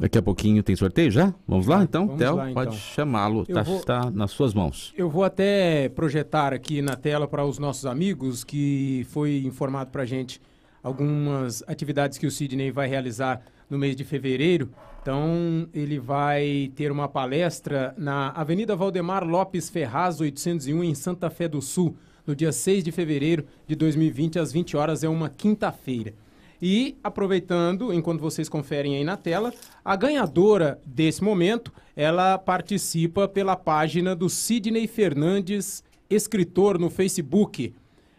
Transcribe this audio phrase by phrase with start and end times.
[0.00, 1.34] Daqui a pouquinho tem sorteio já?
[1.46, 2.06] Vamos lá então?
[2.06, 2.64] Vamos Theo, lá, então.
[2.64, 3.44] pode chamá-lo.
[3.44, 4.94] Tá, vou- Está nas suas mãos.
[4.96, 10.02] Eu vou até projetar aqui na tela para os nossos amigos que foi informado para
[10.02, 10.40] a gente
[10.82, 14.70] algumas atividades que o Sidney vai realizar no mês de fevereiro.
[15.02, 21.46] Então, ele vai ter uma palestra na Avenida Valdemar Lopes Ferraz, 801, em Santa Fé
[21.46, 21.94] do Sul,
[22.26, 26.14] no dia 6 de fevereiro de 2020, às 20 horas, é uma quinta-feira.
[26.62, 29.52] E, aproveitando, enquanto vocês conferem aí na tela,
[29.84, 37.74] a ganhadora desse momento, ela participa pela página do Sidney Fernandes, escritor no Facebook.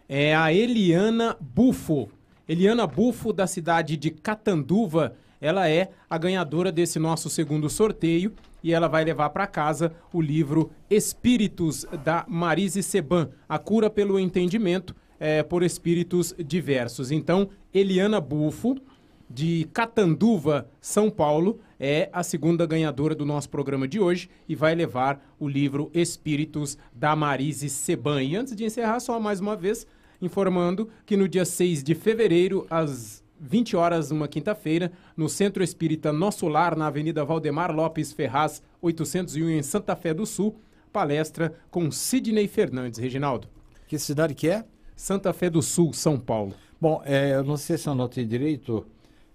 [0.10, 2.10] É a Eliana Bufo.
[2.48, 8.34] Eliana Bufo, da cidade de Catanduva, ela é a ganhadora desse nosso segundo sorteio
[8.64, 14.20] e ela vai levar para casa o livro Espíritos da Marise Seban, A Cura pelo
[14.20, 17.12] Entendimento é, por Espíritos Diversos.
[17.12, 18.76] Então, Eliana Bufo,
[19.30, 24.74] de Catanduva, São Paulo, é a segunda ganhadora do nosso programa de hoje e vai
[24.74, 28.24] levar o livro Espíritos da Marise Seban.
[28.24, 29.86] E antes de encerrar, só mais uma vez,
[30.20, 36.12] informando que no dia 6 de fevereiro, às 20 horas, uma quinta-feira, no Centro Espírita
[36.12, 40.60] Nosso Lar, na Avenida Valdemar Lopes Ferraz, 801, em Santa Fé do Sul,
[40.92, 43.00] palestra com Sidney Fernandes.
[43.00, 43.48] Reginaldo.
[43.88, 44.66] Que cidade que é?
[45.02, 46.54] Santa Fé do Sul, São Paulo.
[46.80, 48.86] Bom, é, eu não sei se eu anotei direito.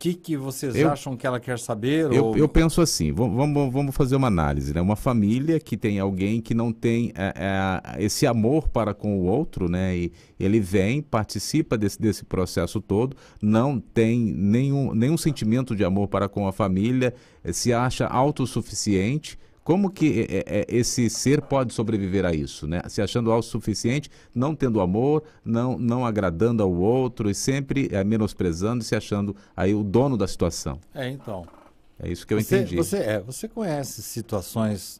[0.00, 2.10] que, que vocês Eu- acham que ela quer saber?
[2.10, 2.36] Eu, ou...
[2.36, 4.80] eu penso assim, vamos, vamos, fazer uma análise, né?
[4.80, 9.26] Uma família que tem alguém que não tem é, é, esse amor para com o
[9.26, 9.94] outro, né?
[9.94, 16.08] E ele vem, participa desse, desse processo todo, não tem nenhum, nenhum sentimento de amor
[16.08, 17.12] para com a família,
[17.52, 19.38] se acha autossuficiente.
[19.62, 22.80] Como que é, é, esse ser pode sobreviver a isso, né?
[22.88, 28.82] Se achando autossuficiente, não tendo amor, não, não agradando ao outro e sempre é, menosprezando
[28.82, 30.80] e se achando aí o dono da situação.
[30.94, 31.46] É, então.
[31.98, 32.76] É isso que eu você, entendi.
[32.76, 34.98] Você, é, você conhece situações,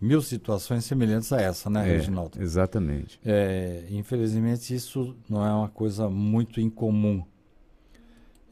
[0.00, 2.40] mil situações semelhantes a essa, né, É, Reginaldo?
[2.40, 3.18] Exatamente.
[3.24, 7.24] É, infelizmente, isso não é uma coisa muito incomum.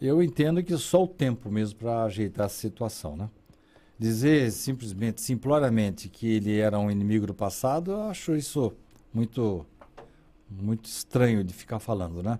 [0.00, 3.30] Eu entendo que só o tempo mesmo para ajeitar a situação, né?
[3.98, 8.72] Dizer simplesmente, simploramente, que ele era um inimigo do passado, eu acho isso
[9.12, 9.66] muito,
[10.48, 12.38] muito estranho de ficar falando, né?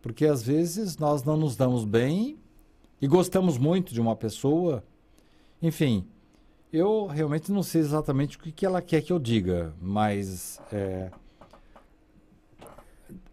[0.00, 2.38] Porque às vezes nós não nos damos bem
[3.02, 4.82] e gostamos muito de uma pessoa.
[5.60, 6.06] Enfim,
[6.72, 11.10] eu realmente não sei exatamente o que, que ela quer que eu diga, mas é,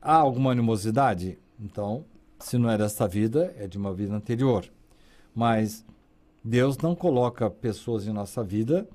[0.02, 1.38] há alguma animosidade?
[1.60, 2.04] Então,
[2.40, 4.66] se não é desta vida, é de uma vida anterior.
[5.34, 5.86] Mas
[6.48, 8.88] Deus não coloca pessoas em nossa vida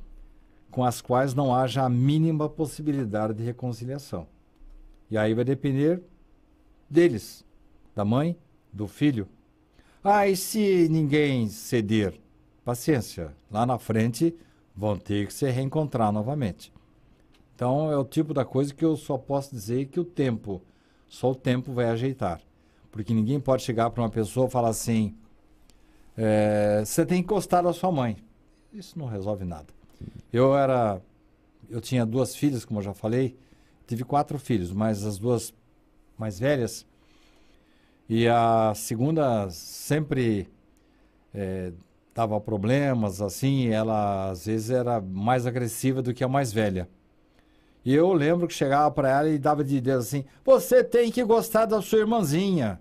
[0.70, 4.28] com as quais não haja a mínima possibilidade de reconciliação.
[5.10, 6.00] E aí vai depender
[6.88, 7.44] deles,
[7.92, 8.38] da mãe,
[8.72, 9.26] do filho.
[10.04, 12.20] Ah, e se ninguém ceder?
[12.64, 14.32] Paciência, lá na frente
[14.76, 16.72] vão ter que se reencontrar novamente.
[17.56, 20.62] Então é o tipo da coisa que eu só posso dizer que o tempo,
[21.08, 22.40] só o tempo vai ajeitar.
[22.92, 25.16] Porque ninguém pode chegar para uma pessoa e falar assim:
[26.22, 27.28] é, você tem que
[27.62, 28.18] da sua mãe.
[28.70, 29.68] Isso não resolve nada.
[30.30, 31.00] Eu era.
[31.68, 33.38] Eu tinha duas filhas, como eu já falei.
[33.86, 35.54] Tive quatro filhos, mas as duas
[36.18, 36.86] mais velhas.
[38.06, 40.46] E a segunda sempre
[42.14, 46.86] dava problemas, assim, ela às vezes era mais agressiva do que a mais velha.
[47.82, 51.24] E eu lembro que chegava para ela e dava de dedo assim: Você tem que
[51.24, 52.78] gostar da sua irmãzinha.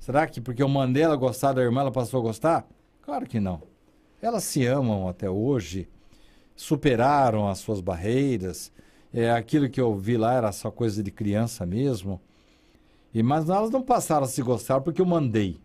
[0.00, 2.66] Será que porque eu mandei ela gostar da irmã, ela passou a gostar?
[3.02, 3.62] Claro que não.
[4.20, 5.88] Elas se amam até hoje,
[6.56, 8.72] superaram as suas barreiras.
[9.12, 12.18] É, aquilo que eu vi lá era só coisa de criança mesmo.
[13.12, 15.60] E, mas elas não passaram a se gostar porque eu mandei,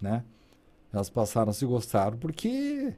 [0.00, 0.24] né?
[0.92, 2.92] Elas passaram a se gostar porque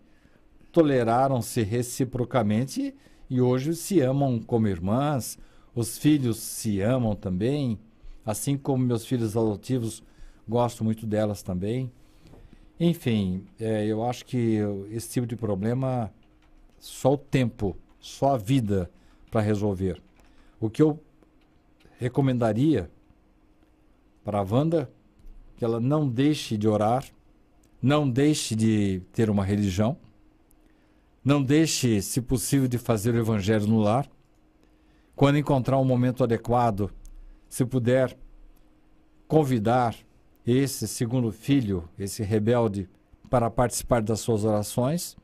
[0.73, 2.95] toleraram-se reciprocamente
[3.29, 5.39] e hoje se amam como irmãs.
[5.75, 7.79] Os filhos se amam também,
[8.25, 10.03] assim como meus filhos adotivos
[10.49, 11.93] gosto muito delas também.
[12.81, 14.59] Enfim, é, eu acho que
[14.91, 16.13] esse tipo de problema
[16.79, 18.91] só o tempo, só a vida
[19.31, 20.01] para resolver.
[20.61, 20.99] O que eu
[21.99, 22.91] recomendaria
[24.25, 24.91] para a Wanda,
[25.57, 27.05] que ela não deixe de orar,
[27.83, 29.97] não deixe de ter uma religião,
[31.25, 34.09] não deixe, se possível, de fazer o evangelho no lar.
[35.17, 36.91] Quando encontrar um momento adequado,
[37.49, 38.17] se puder
[39.27, 39.97] convidar
[40.53, 42.89] esse segundo filho, esse rebelde,
[43.29, 45.17] para participar das suas orações.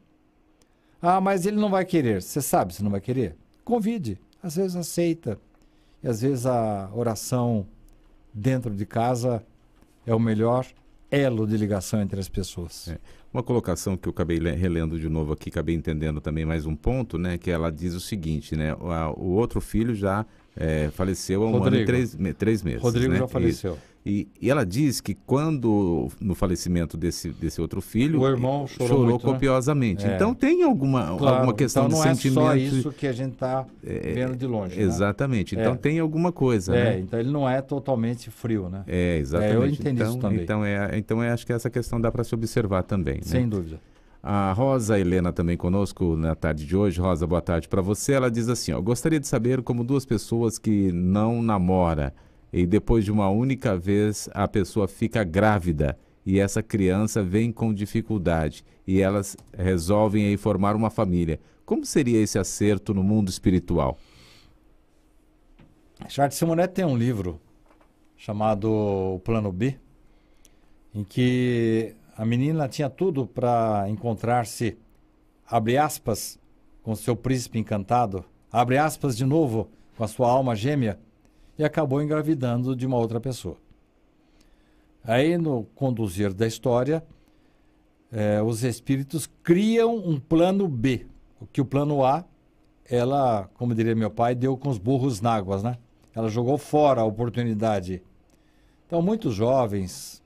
[1.01, 2.23] Ah, mas ele não vai querer.
[2.23, 3.37] Você sabe se não vai querer?
[3.65, 4.19] Convide.
[4.43, 5.39] Às vezes aceita.
[6.03, 7.67] E às vezes a oração
[8.33, 9.43] dentro de casa
[10.07, 10.67] é o melhor
[11.11, 12.89] elo de ligação entre as pessoas.
[12.89, 12.99] É.
[13.33, 17.19] Uma colocação que eu acabei relendo de novo aqui, acabei entendendo também mais um ponto,
[17.19, 17.39] né?
[17.39, 18.75] Que ela diz o seguinte, né?
[18.75, 21.75] O, a, o outro filho já é, faleceu há um Rodrigo.
[21.75, 22.83] ano e três, três meses.
[22.83, 23.19] Rodrigo né?
[23.19, 23.79] já faleceu.
[24.07, 28.89] E, e, ela diz que quando, no falecimento desse, desse outro filho, o irmão chorou,
[28.89, 29.33] chorou muito, né?
[29.33, 30.07] copiosamente.
[30.07, 30.15] Né?
[30.15, 32.41] Então tem alguma, claro, alguma questão então de sentimento.
[32.41, 34.77] Não é só isso que a gente está é, vendo de longe.
[34.77, 34.83] Né?
[34.83, 35.57] Exatamente.
[35.57, 35.63] Né?
[35.63, 35.77] Então é.
[35.77, 36.77] tem alguma coisa.
[36.77, 37.01] É, né?
[37.01, 38.85] então ele não é totalmente frio, né?
[38.87, 39.55] É, exatamente.
[39.55, 40.43] eu entendi então, isso também.
[40.43, 43.23] Então, é, então é, acho que essa questão dá para se observar também.
[43.23, 43.81] Sem dúvida.
[44.23, 47.01] A Rosa Helena também conosco na tarde de hoje.
[47.01, 48.13] Rosa, boa tarde para você.
[48.13, 52.13] Ela diz assim: ó, gostaria de saber como duas pessoas que não namoram
[52.57, 57.75] e depois de uma única vez a pessoa fica grávida e essa criança vem com
[57.75, 61.41] dificuldade e elas resolvem aí formar uma família.
[61.67, 63.99] Como seria esse acerto no mundo espiritual?
[66.09, 67.41] Charles Simonet tem um livro
[68.17, 69.77] chamado O Plano B,
[70.95, 74.79] em que a menina tinha tudo para encontrar-se,
[75.45, 76.39] abre aspas,
[76.85, 81.01] com seu príncipe encantado, abre aspas de novo, com a sua alma gêmea,
[81.59, 83.57] e acabou engravidando de uma outra pessoa.
[85.03, 87.05] Aí, no conduzir da história,
[88.11, 91.07] é, os espíritos criam um plano B.
[91.53, 92.25] Que o plano A,
[92.89, 95.79] ela, como diria meu pai, deu com os burros na água, né?
[96.15, 98.03] Ela jogou fora a oportunidade.
[98.87, 100.23] Então, muitos jovens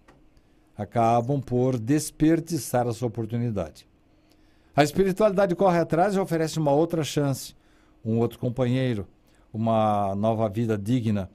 [0.77, 3.89] acabam por desperdiçar essa oportunidade.
[4.77, 7.57] A espiritualidade corre atrás e oferece uma outra chance,
[8.05, 9.09] um outro companheiro,
[9.59, 11.31] uma nova vida digna.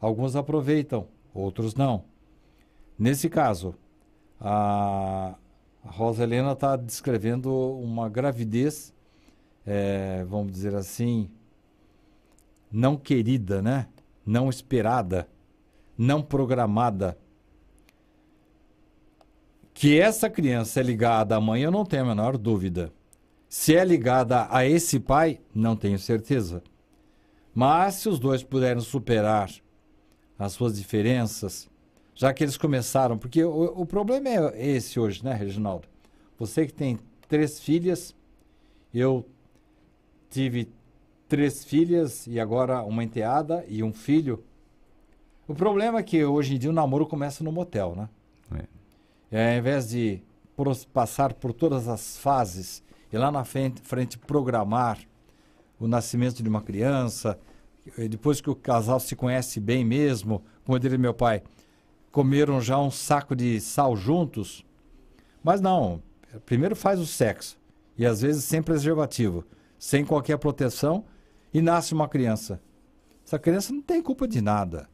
[0.00, 2.04] Alguns aproveitam, outros não.
[2.98, 3.74] Nesse caso,
[4.40, 5.34] a
[5.84, 8.94] Rosa Helena está descrevendo uma gravidez,
[9.66, 11.28] é, vamos dizer assim,
[12.70, 13.88] não querida, né?
[14.24, 15.28] não esperada,
[15.98, 17.18] não programada.
[19.72, 22.92] Que essa criança é ligada à mãe, eu não tenho a menor dúvida.
[23.48, 26.62] Se é ligada a esse pai, não tenho certeza.
[27.54, 29.50] Mas se os dois puderem superar
[30.38, 31.70] as suas diferenças,
[32.14, 35.86] já que eles começaram, porque o, o problema é esse hoje, né, Reginaldo?
[36.38, 38.14] Você que tem três filhas,
[38.92, 39.24] eu
[40.30, 40.68] tive
[41.28, 44.42] três filhas e agora uma enteada e um filho.
[45.46, 48.08] O problema é que hoje em dia o namoro começa no motel, né?
[48.52, 48.64] É.
[49.30, 50.22] E ao invés de
[50.92, 52.82] passar por todas as fases
[53.12, 54.98] e lá na frente, frente programar
[55.78, 57.38] o nascimento de uma criança,
[58.08, 61.42] depois que o casal se conhece bem mesmo, como diria meu pai,
[62.10, 64.64] comeram já um saco de sal juntos.
[65.42, 66.02] Mas não,
[66.46, 67.58] primeiro faz o sexo,
[67.98, 69.44] e às vezes sem preservativo,
[69.78, 71.04] sem qualquer proteção,
[71.52, 72.60] e nasce uma criança.
[73.26, 74.88] Essa criança não tem culpa de nada.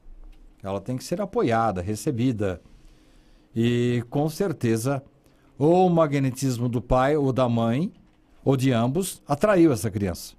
[0.62, 2.60] Ela tem que ser apoiada, recebida.
[3.54, 5.02] E com certeza,
[5.58, 7.92] ou o magnetismo do pai ou da mãe,
[8.44, 10.34] ou de ambos, atraiu essa criança.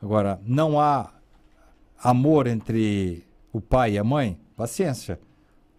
[0.00, 1.12] Agora, não há
[2.02, 5.18] amor entre o pai e a mãe, paciência.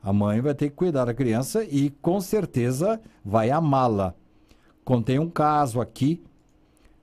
[0.02, 4.14] A mãe vai ter que cuidar da criança e com certeza vai amá-la.
[4.84, 6.24] Contei um caso aqui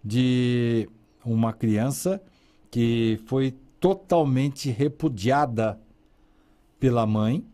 [0.05, 0.89] de
[1.25, 2.23] uma criança
[2.71, 5.79] que foi totalmente repudiada
[6.79, 7.45] pela mãe,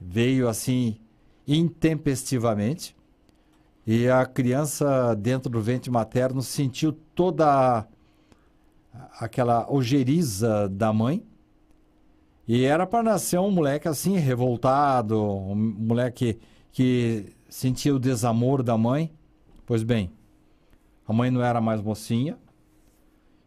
[0.00, 0.98] veio assim
[1.46, 2.96] intempestivamente
[3.86, 7.86] e a criança dentro do ventre materno sentiu toda
[9.18, 11.24] aquela ojeriza da mãe.
[12.46, 16.38] E era para nascer um moleque assim, revoltado, um moleque
[16.72, 19.12] que sentia o desamor da mãe.
[19.66, 20.10] Pois bem,
[21.06, 22.38] a mãe não era mais mocinha.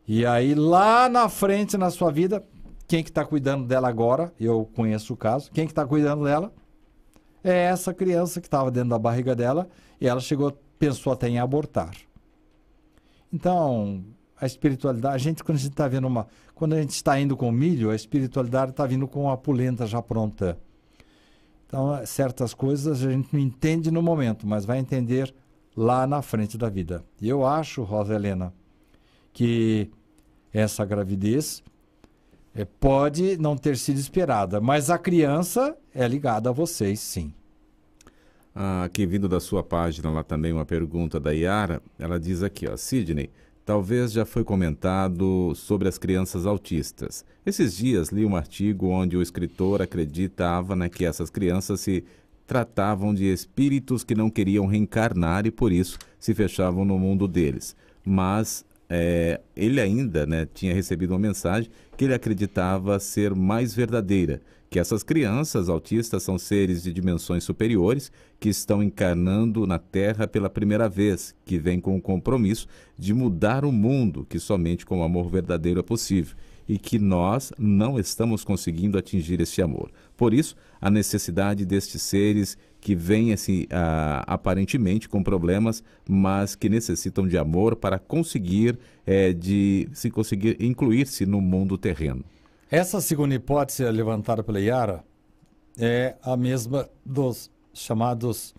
[0.08, 2.44] E aí, lá na frente, na sua vida,
[2.88, 4.34] quem que está cuidando dela agora?
[4.40, 5.50] Eu conheço o caso.
[5.52, 6.54] Quem que está cuidando dela?
[7.44, 11.40] É essa criança que estava dentro da barriga dela e ela chegou, pensou até em
[11.40, 11.96] abortar.
[13.32, 14.04] Então,
[14.42, 17.38] a espiritualidade, a gente quando a gente está vendo uma, quando a gente está indo
[17.38, 20.58] com milho, a espiritualidade está vindo com a polenta já pronta.
[21.68, 25.34] Então, certas coisas a gente não entende no momento, mas vai entender
[25.78, 27.06] lá na frente da vida.
[27.22, 28.52] E eu acho, Rosa Helena,
[29.32, 29.90] que
[30.52, 31.64] essa gravidez
[32.56, 37.32] é, pode não ter sido esperada, mas a criança é ligada a vocês, sim.
[38.54, 42.68] Ah, aqui vindo da sua página lá também uma pergunta da Yara, ela diz aqui,
[42.68, 43.30] ó, Sidney,
[43.66, 47.24] Talvez já foi comentado sobre as crianças autistas.
[47.46, 52.04] Esses dias li um artigo onde o escritor acreditava né, que essas crianças se
[52.48, 57.76] tratavam de espíritos que não queriam reencarnar e por isso se fechavam no mundo deles.
[58.04, 64.42] Mas é, ele ainda né, tinha recebido uma mensagem que ele acreditava ser mais verdadeira,
[64.72, 68.10] que essas crianças autistas são seres de dimensões superiores
[68.40, 73.66] que estão encarnando na Terra pela primeira vez, que vêm com o compromisso de mudar
[73.66, 76.38] o mundo, que somente com o amor verdadeiro é possível,
[76.70, 79.92] e que nós não estamos conseguindo atingir esse amor.
[80.16, 86.70] Por isso, a necessidade destes seres que vêm assim, ah, aparentemente com problemas, mas que
[86.70, 92.24] necessitam de amor para conseguir é, de se conseguir incluir-se no mundo terreno.
[92.72, 95.04] Essa segunda hipótese levantada pela Yara
[95.78, 98.56] é a mesma dos chamados.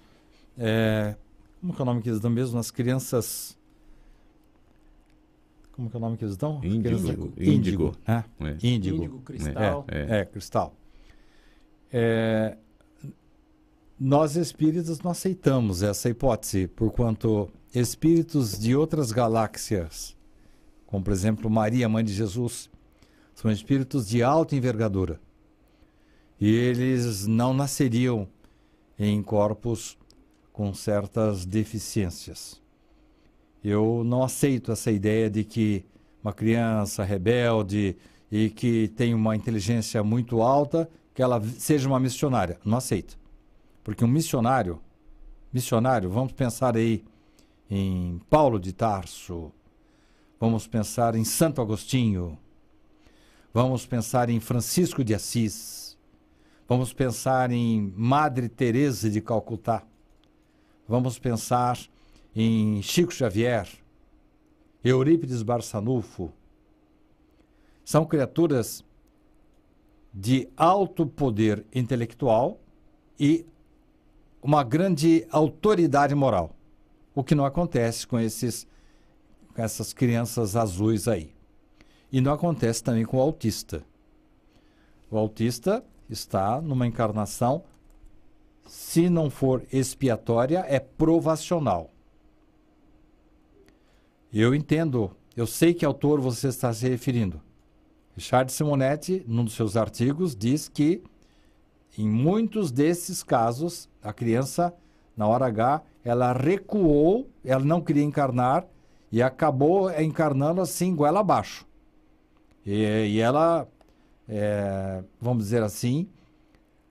[0.59, 1.17] É,
[1.59, 2.59] como é o nome que eles dão mesmo?
[2.59, 3.59] As crianças.
[5.73, 6.61] Como é o nome que eles dão?
[6.63, 6.99] Índigo.
[6.99, 7.33] Índigo.
[7.39, 7.97] Índigo.
[8.07, 8.13] É.
[8.13, 8.57] É.
[8.63, 8.97] Índigo.
[8.99, 9.87] Índigo, cristal.
[9.89, 10.75] É, é, cristal.
[11.91, 12.59] É,
[13.99, 20.15] nós espíritos não aceitamos essa hipótese, porquanto espíritos de outras galáxias,
[20.87, 22.71] como por exemplo Maria, mãe de Jesus,
[23.43, 25.21] são espíritos de alta envergadura.
[26.41, 28.29] E eles não nasceriam
[28.97, 29.99] em corpos
[30.53, 32.63] com certas deficiências.
[33.65, 35.85] Eu não aceito essa ideia de que
[36.23, 37.97] uma criança rebelde
[38.31, 42.61] e que tem uma inteligência muito alta, que ela seja uma missionária.
[42.65, 43.19] Não aceito.
[43.83, 44.81] Porque um missionário,
[45.53, 47.03] missionário, vamos pensar aí
[47.69, 49.51] em Paulo de Tarso,
[50.39, 52.39] vamos pensar em Santo Agostinho,
[53.55, 55.99] Vamos pensar em Francisco de Assis.
[56.67, 59.87] Vamos pensar em Madre Teresa de Calcutá.
[60.89, 61.79] Vamos pensar
[62.35, 63.69] em Chico Xavier,
[64.83, 66.33] Eurípides Barçanufo.
[67.85, 68.83] São criaturas
[70.15, 72.59] de alto poder intelectual
[73.21, 73.45] e
[74.43, 76.57] uma grande autoridade moral.
[77.15, 78.67] O que não acontece com esses
[79.55, 81.35] com essas crianças azuis aí.
[82.13, 83.83] E não acontece também com o autista.
[85.11, 87.65] O autista está numa encarnação,
[88.67, 91.91] se não for expiatória, é provacional.
[94.33, 97.41] Eu entendo, eu sei que autor você está se referindo.
[98.15, 101.03] Richard Simonetti, num dos seus artigos, diz que
[101.97, 104.75] em muitos desses casos, a criança,
[105.17, 108.67] na hora H, ela recuou, ela não queria encarnar
[109.11, 111.67] e acabou encarnando assim, goela abaixo.
[112.65, 113.67] E, e ela,
[114.29, 116.09] é, vamos dizer assim,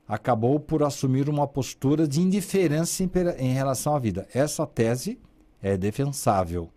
[0.08, 4.28] acabou por assumir uma postura de indiferença em, em relação à vida.
[4.34, 5.20] Essa tese
[5.62, 6.70] é defensável.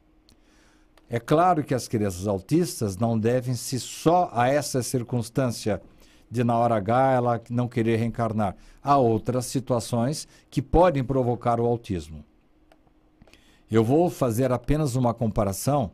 [1.09, 5.81] É claro que as crianças autistas não devem-se só a essa circunstância
[6.31, 8.57] de na hora H ela não querer reencarnar.
[8.83, 12.25] Há outras situações que podem provocar o autismo.
[13.71, 15.91] Eu vou fazer apenas uma comparação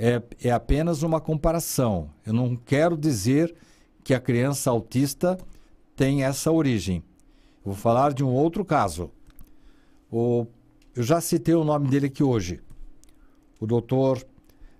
[0.00, 2.08] é, é apenas uma comparação.
[2.24, 3.54] Eu não quero dizer
[4.02, 5.36] que a criança autista
[5.94, 7.04] tem essa origem.
[7.62, 9.10] Vou falar de um outro caso.
[10.10, 10.46] O,
[10.96, 12.62] eu já citei o nome dele aqui hoje.
[13.60, 14.26] O doutor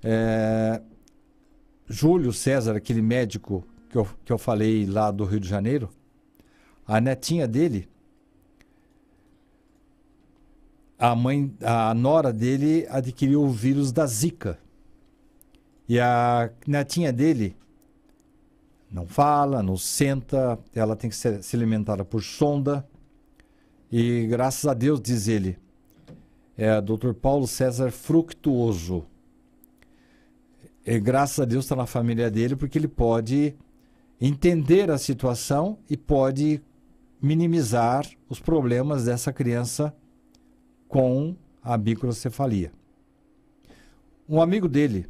[0.03, 0.81] é,
[1.87, 5.91] Júlio César, aquele médico que eu, que eu falei lá do Rio de Janeiro.
[6.87, 7.87] A netinha dele,
[10.99, 14.59] a mãe, a nora dele adquiriu o vírus da Zika.
[15.91, 17.57] E a netinha dele
[18.89, 22.89] não fala, não senta, ela tem que ser, alimentada por sonda.
[23.91, 25.59] E graças a Deus, diz ele,
[26.57, 27.13] é Dr.
[27.21, 29.05] Paulo César Fructuoso.
[30.87, 33.57] E, graças a Deus está na família dele, porque ele pode
[34.21, 36.63] entender a situação e pode
[37.21, 39.93] minimizar os problemas dessa criança
[40.87, 42.71] com a microcefalia.
[44.29, 45.09] Um amigo dele,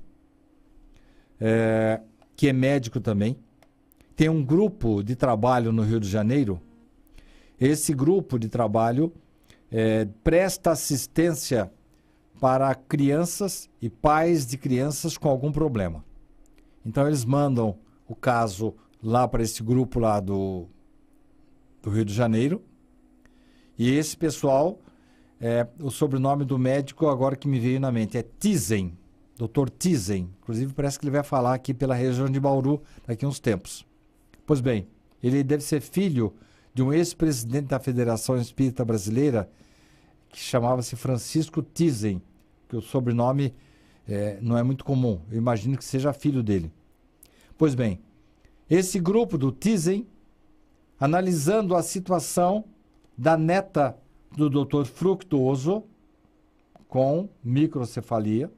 [1.41, 2.01] é,
[2.37, 3.37] que é médico também,
[4.15, 6.61] tem um grupo de trabalho no Rio de Janeiro.
[7.59, 9.13] Esse grupo de trabalho
[9.71, 11.73] é, presta assistência
[12.39, 16.05] para crianças e pais de crianças com algum problema.
[16.85, 17.79] Então eles mandam
[18.09, 20.67] o caso lá para esse grupo lá do,
[21.83, 22.63] do Rio de Janeiro.
[23.79, 24.79] E esse pessoal,
[25.41, 28.97] é, o sobrenome do médico agora que me veio na mente é Tizen,
[29.47, 29.71] Dr.
[29.71, 30.29] Tizen.
[30.43, 33.87] Inclusive parece que ele vai falar aqui pela região de Bauru daqui a uns tempos.
[34.45, 34.87] Pois bem,
[35.23, 36.35] ele deve ser filho
[36.75, 39.51] de um ex-presidente da Federação Espírita Brasileira
[40.29, 42.23] que chamava-se Francisco Tizen,
[42.69, 43.55] que o sobrenome
[44.07, 45.21] é, não é muito comum.
[45.31, 46.71] Eu imagino que seja filho dele.
[47.59, 48.01] Pois bem,
[48.69, 50.07] esse grupo do Tizen,
[50.99, 52.65] analisando a situação
[53.17, 53.97] da neta
[54.37, 54.85] do Dr.
[54.85, 55.83] Fructuoso
[56.89, 58.51] com microcefalia,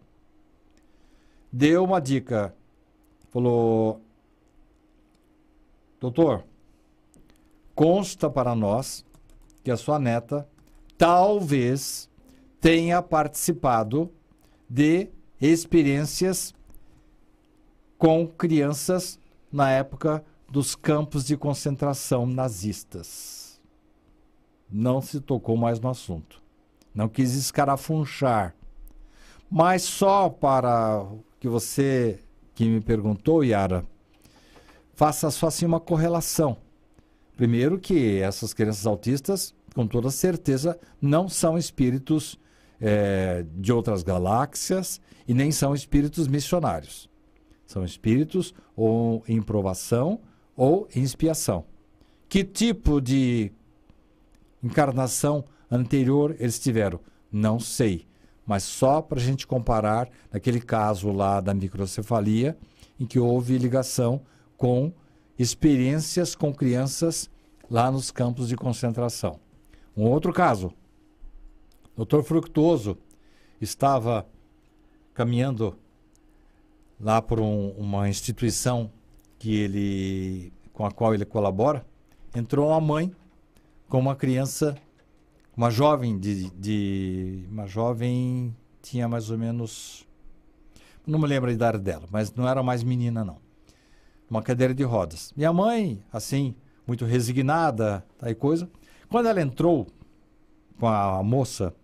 [1.52, 2.54] deu uma dica.
[3.30, 4.00] Falou:
[6.00, 6.44] Doutor,
[7.74, 9.04] consta para nós
[9.62, 10.48] que a sua neta
[10.96, 12.08] talvez
[12.60, 14.10] tenha participado
[14.68, 15.08] de
[15.40, 16.54] experiências
[17.98, 19.18] com crianças
[19.50, 23.60] na época dos campos de concentração nazistas.
[24.70, 26.42] Não se tocou mais no assunto.
[26.94, 28.54] Não quis escarafunchar.
[29.50, 31.06] Mas só para
[31.42, 32.20] que você
[32.54, 33.84] que me perguntou, Yara,
[34.94, 36.56] faça só assim uma correlação.
[37.36, 42.38] Primeiro que essas crianças autistas, com toda certeza, não são espíritos
[42.80, 47.10] é, de outras galáxias e nem são espíritos missionários.
[47.66, 50.20] São espíritos ou em provação
[50.56, 51.64] ou em expiação.
[52.28, 53.50] Que tipo de
[54.62, 57.00] encarnação anterior eles tiveram?
[57.32, 58.06] Não sei.
[58.46, 62.56] Mas só para a gente comparar naquele caso lá da microcefalia,
[62.98, 64.20] em que houve ligação
[64.56, 64.92] com
[65.38, 67.30] experiências com crianças
[67.70, 69.40] lá nos campos de concentração.
[69.96, 70.72] Um outro caso,
[71.96, 72.22] o Dr.
[72.22, 72.96] Fructuoso
[73.60, 74.26] estava
[75.14, 75.76] caminhando
[77.00, 78.90] lá por um, uma instituição
[79.38, 81.84] que ele, com a qual ele colabora,
[82.34, 83.14] entrou uma mãe
[83.88, 84.76] com uma criança,
[85.56, 90.06] uma jovem de, de uma jovem tinha mais ou menos,
[91.06, 93.38] não me lembro a idade dela, mas não era mais menina não,
[94.28, 95.32] uma cadeira de rodas.
[95.36, 96.54] E a mãe, assim,
[96.86, 98.68] muito resignada, tá aí coisa.
[99.08, 99.86] Quando ela entrou
[100.78, 101.74] com a moça,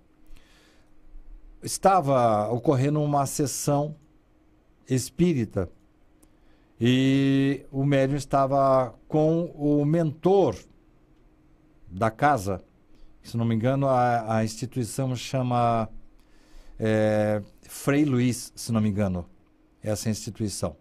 [1.63, 3.95] estava ocorrendo uma sessão
[4.89, 5.69] espírita.
[6.81, 10.57] E o médium estava com o mentor
[11.89, 12.63] da casa,
[13.29, 15.89] se não me engano, a, a instituição chama
[16.79, 19.27] é, Frei Luiz, se não me engano,
[19.83, 20.77] essa instituição.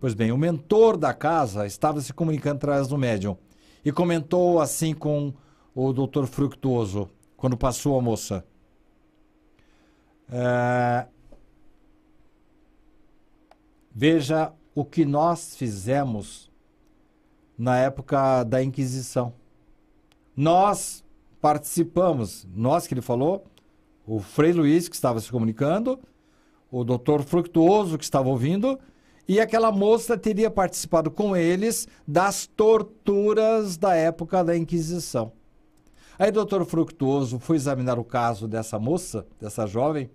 [0.00, 3.36] Pois bem, o mentor da casa estava se comunicando através do médium
[3.84, 5.32] e comentou assim com
[5.74, 8.44] o doutor Fructuoso, quando passou a moça.
[10.30, 11.06] É,
[13.94, 16.50] Veja o que nós fizemos
[17.58, 19.34] na época da Inquisição.
[20.34, 21.04] Nós
[21.42, 23.44] participamos, nós que ele falou,
[24.06, 25.98] o Frei Luiz que estava se comunicando,
[26.70, 28.78] o doutor Fructuoso que estava ouvindo,
[29.26, 35.32] e aquela moça teria participado com eles das torturas da época da Inquisição.
[36.16, 40.08] Aí o doutor Fructuoso foi examinar o caso dessa moça, dessa jovem,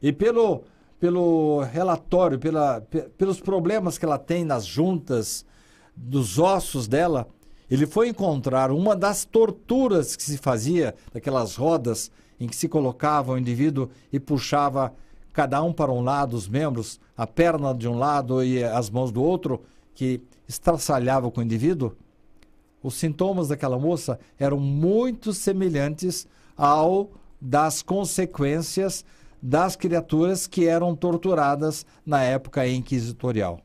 [0.00, 0.64] e pelo
[0.98, 2.80] pelo relatório, pela,
[3.16, 5.46] pelos problemas que ela tem nas juntas
[5.94, 7.28] dos ossos dela,
[7.70, 13.32] ele foi encontrar uma das torturas que se fazia, daquelas rodas em que se colocava
[13.32, 14.94] o indivíduo e puxava
[15.32, 19.12] cada um para um lado, os membros, a perna de um lado e as mãos
[19.12, 19.62] do outro,
[19.94, 21.94] que estraçalhava com o indivíduo.
[22.82, 26.26] Os sintomas daquela moça eram muito semelhantes
[26.56, 29.04] ao das consequências
[29.40, 33.60] das criaturas que eram torturadas na época inquisitorial.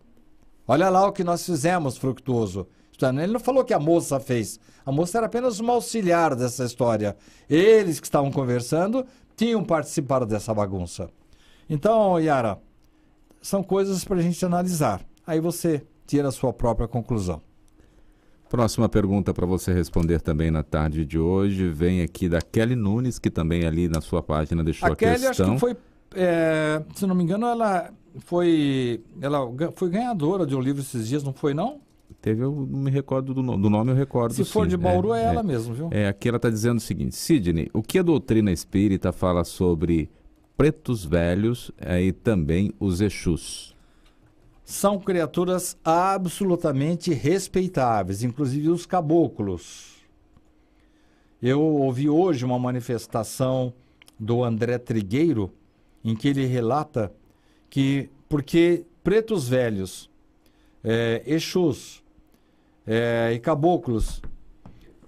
[0.67, 2.67] Olha lá o que nós fizemos, Fructuoso.
[3.01, 4.59] Ele não falou que a moça fez.
[4.85, 7.15] A moça era apenas uma auxiliar dessa história.
[7.49, 11.09] Eles que estavam conversando tinham participado dessa bagunça.
[11.69, 12.59] Então, Yara,
[13.41, 15.01] são coisas para a gente analisar.
[15.25, 17.41] Aí você tira a sua própria conclusão.
[18.49, 23.17] Próxima pergunta para você responder também na tarde de hoje vem aqui da Kelly Nunes,
[23.17, 25.29] que também ali na sua página deixou a, a Kelly, questão.
[25.29, 25.75] acho que foi,
[26.15, 29.39] é, se não me engano, ela foi, ela
[29.75, 31.81] foi ganhadora de um livro esses dias, não foi não?
[32.23, 34.33] Teve, eu não me recordo do, do nome, eu recordo.
[34.33, 34.69] Se for sim.
[34.69, 35.89] de Bauru, é, é ela mesmo, viu?
[35.91, 40.09] É, aqui ela está dizendo o seguinte: Sidney, o que a doutrina espírita fala sobre
[40.55, 43.75] pretos velhos é, e também os Exus?
[44.63, 49.97] São criaturas absolutamente respeitáveis, inclusive os caboclos.
[51.41, 53.73] Eu ouvi hoje uma manifestação
[54.17, 55.51] do André Trigueiro,
[56.01, 57.11] em que ele relata
[57.69, 60.09] que, porque pretos velhos,
[60.81, 62.01] é, Exus
[62.85, 64.21] é, e caboclos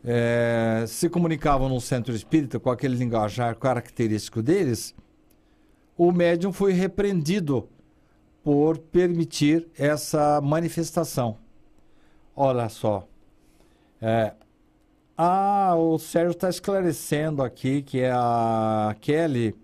[0.03, 4.93] é, se comunicavam no centro espírita com aquele linguajar característico deles,
[5.97, 7.67] o médium foi repreendido
[8.43, 11.37] por permitir essa manifestação.
[12.35, 13.07] Olha só.
[13.99, 14.33] É,
[15.17, 19.55] ah, o Sérgio está esclarecendo aqui que a Kelly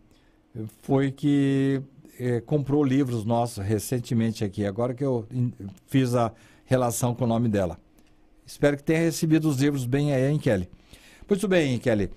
[0.82, 1.82] foi que
[2.20, 5.28] é, comprou livros nossos recentemente aqui, agora que eu
[5.88, 6.32] fiz a
[6.66, 7.78] relação com o nome dela.
[8.52, 10.70] Espero que tenha recebido os livros bem aí, hein, Kelly?
[11.28, 12.12] Muito bem, Kelly.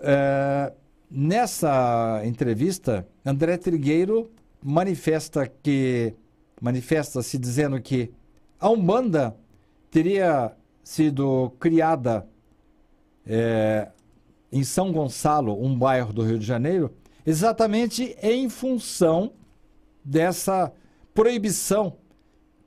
[0.00, 0.72] É,
[1.08, 4.28] nessa entrevista, André Trigueiro
[4.60, 6.14] manifesta que
[6.60, 8.12] manifesta-se dizendo que
[8.58, 9.36] a Umbanda
[9.88, 10.50] teria
[10.82, 12.26] sido criada
[13.24, 13.90] é,
[14.50, 16.92] em São Gonçalo, um bairro do Rio de Janeiro,
[17.24, 19.30] exatamente em função
[20.04, 20.72] dessa
[21.14, 21.96] proibição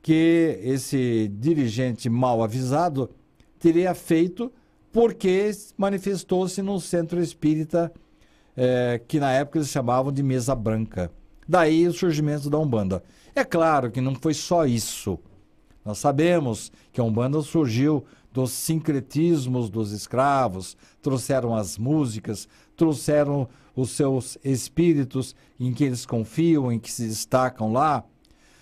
[0.01, 3.09] que esse dirigente mal avisado
[3.59, 4.51] teria feito
[4.91, 7.91] porque manifestou-se no centro espírita
[8.55, 11.11] é, que na época eles chamavam de mesa branca.
[11.47, 13.03] Daí o surgimento da Umbanda.
[13.35, 15.17] É claro que não foi só isso.
[15.83, 23.91] Nós sabemos que a Umbanda surgiu dos sincretismos dos escravos, trouxeram as músicas, trouxeram os
[23.91, 28.03] seus espíritos em que eles confiam, em que se destacam lá.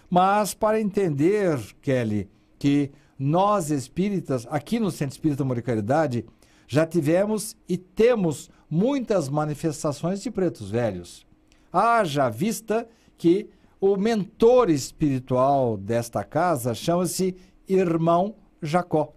[0.10, 6.26] Mas para entender, Kelly, que nós espíritas, aqui no Centro Espírita Amor e Caridade,
[6.68, 11.26] já tivemos e temos muitas manifestações de pretos velhos.
[11.72, 13.50] Haja vista que
[13.82, 17.36] o mentor espiritual desta casa chama-se
[17.68, 19.14] Irmão Jacó.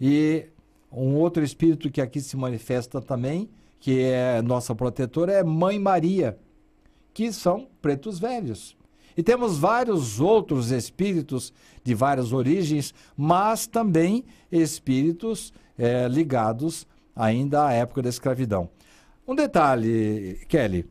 [0.00, 0.48] E
[0.90, 6.38] um outro espírito que aqui se manifesta também, que é nossa protetora, é Mãe Maria,
[7.14, 8.76] que são pretos velhos.
[9.16, 11.52] E temos vários outros espíritos
[11.84, 18.70] de várias origens, mas também espíritos é, ligados ainda à época da escravidão.
[19.26, 20.86] Um detalhe, Kelly.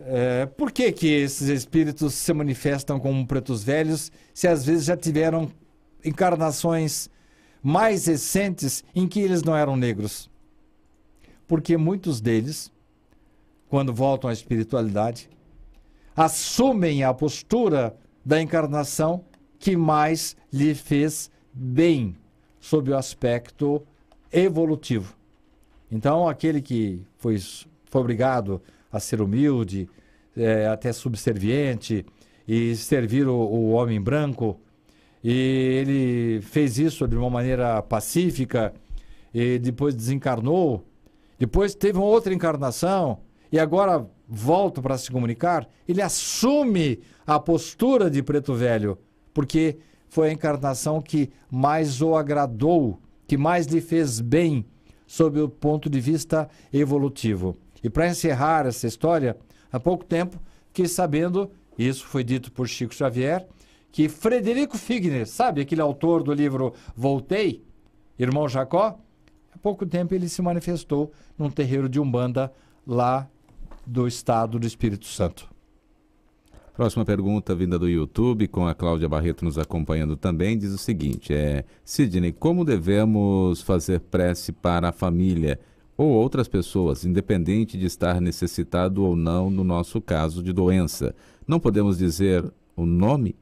[0.00, 4.96] É, por que, que esses espíritos se manifestam como pretos velhos se às vezes já
[4.96, 5.50] tiveram
[6.04, 7.10] encarnações
[7.60, 10.30] mais recentes em que eles não eram negros?
[11.48, 12.70] Porque muitos deles,
[13.68, 15.28] quando voltam à espiritualidade,
[16.18, 19.24] assumem a postura da encarnação
[19.56, 22.16] que mais lhe fez bem
[22.58, 23.86] sob o aspecto
[24.32, 25.14] evolutivo.
[25.88, 27.38] Então, aquele que foi,
[27.84, 29.88] foi obrigado a ser humilde,
[30.36, 32.04] é, até subserviente,
[32.48, 34.58] e servir o, o, homem branco,
[35.22, 38.74] e ele fez isso de uma maneira pacífica,
[39.32, 40.82] e depois desencarnou,
[41.38, 43.20] depois teve uma outra encarnação,
[43.52, 48.98] e agora volta para se comunicar, ele assume a postura de preto velho,
[49.32, 54.66] porque foi a encarnação que mais o agradou, que mais lhe fez bem
[55.06, 57.56] sob o ponto de vista evolutivo.
[57.82, 59.36] E para encerrar essa história,
[59.72, 63.46] há pouco tempo fiquei sabendo, isso foi dito por Chico Xavier,
[63.90, 67.64] que Frederico Figner, sabe aquele autor do livro Voltei,
[68.18, 68.98] irmão Jacó?
[69.52, 72.52] Há pouco tempo ele se manifestou num terreiro de Umbanda
[72.86, 73.28] lá
[73.88, 75.48] do estado do Espírito Santo.
[76.74, 81.34] Próxima pergunta vinda do YouTube, com a Cláudia Barreto nos acompanhando também, diz o seguinte:
[81.34, 85.58] é, Sidney, como devemos fazer prece para a família
[85.96, 91.16] ou outras pessoas, independente de estar necessitado ou não, no nosso caso de doença?
[91.46, 92.44] Não podemos dizer
[92.76, 93.34] o nome?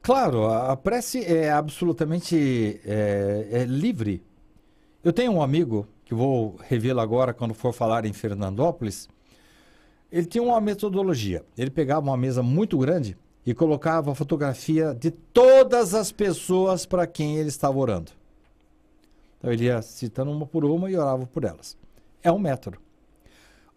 [0.00, 4.20] Claro, a prece é absolutamente é, é livre.
[5.04, 9.08] Eu tenho um amigo, que vou revê-lo agora quando for falar em Fernandópolis,
[10.12, 11.42] ele tinha uma metodologia.
[11.56, 17.06] Ele pegava uma mesa muito grande e colocava a fotografia de todas as pessoas para
[17.06, 18.12] quem ele estava orando.
[19.38, 21.78] Então ele ia citando uma por uma e orava por elas.
[22.22, 22.78] É um método.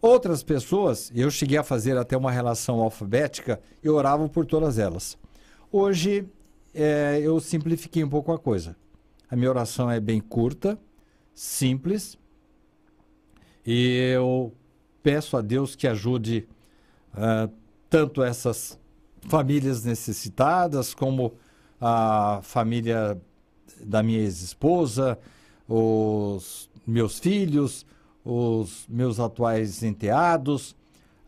[0.02, 5.18] Outras pessoas, eu cheguei a fazer até uma relação alfabética e orava por todas elas.
[5.72, 6.28] Hoje
[6.74, 8.76] é, eu simplifiquei um pouco a coisa.
[9.32, 10.78] A minha oração é bem curta,
[11.34, 12.18] simples.
[13.66, 14.54] E eu
[15.06, 16.48] peço a Deus que ajude
[17.14, 17.48] uh,
[17.88, 18.80] tanto essas
[19.28, 21.36] famílias necessitadas como
[21.80, 23.22] a família
[23.84, 25.20] da minha ex-esposa,
[25.70, 27.86] os meus filhos,
[28.24, 30.72] os meus atuais enteados,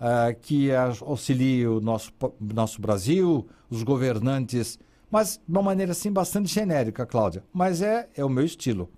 [0.01, 4.79] uh, que auxilie o nosso, nosso Brasil, os governantes,
[5.11, 7.43] mas de uma maneira assim bastante genérica, Cláudia.
[7.53, 8.89] Mas é, é o meu estilo.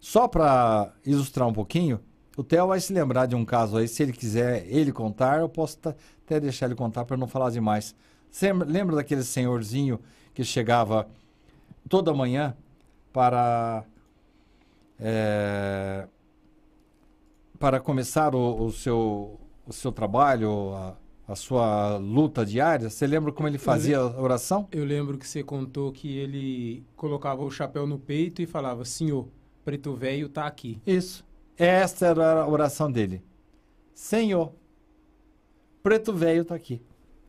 [0.00, 2.00] Só para ilustrar um pouquinho,
[2.36, 5.48] o Theo vai se lembrar de um caso aí, se ele quiser ele contar, eu
[5.48, 7.94] posso até deixar ele contar para não falar demais.
[8.30, 9.98] Você lembra daquele senhorzinho
[10.34, 11.08] que chegava
[11.88, 12.54] toda manhã
[13.10, 13.84] para
[15.00, 16.06] é,
[17.58, 20.96] para começar o, o, seu o seu trabalho, a,
[21.28, 22.90] a sua luta diária?
[22.90, 24.68] Você lembra como ele fazia a oração?
[24.70, 29.26] Eu lembro que você contou que ele colocava o chapéu no peito e falava: Senhor,
[29.64, 30.78] preto velho tá aqui.
[30.86, 31.25] Isso.
[31.58, 33.22] Esta era a oração dele.
[33.94, 34.52] Senhor,
[35.82, 36.82] preto velho tá aqui.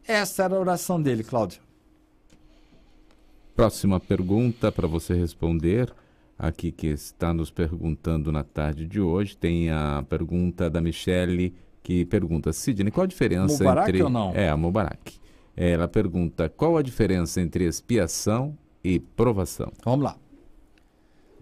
[0.06, 1.62] Essa era a oração dele, Cláudia.
[3.56, 5.94] Próxima pergunta para você responder.
[6.38, 9.36] Aqui que está nos perguntando na tarde de hoje.
[9.36, 11.56] Tem a pergunta da Michele
[11.88, 14.04] que pergunta, Sidney, qual a diferença Mubarak entre...
[14.04, 14.36] ou não?
[14.36, 15.18] É, a Mubarak.
[15.56, 19.72] Ela pergunta, qual a diferença entre expiação e provação?
[19.86, 20.18] Vamos lá.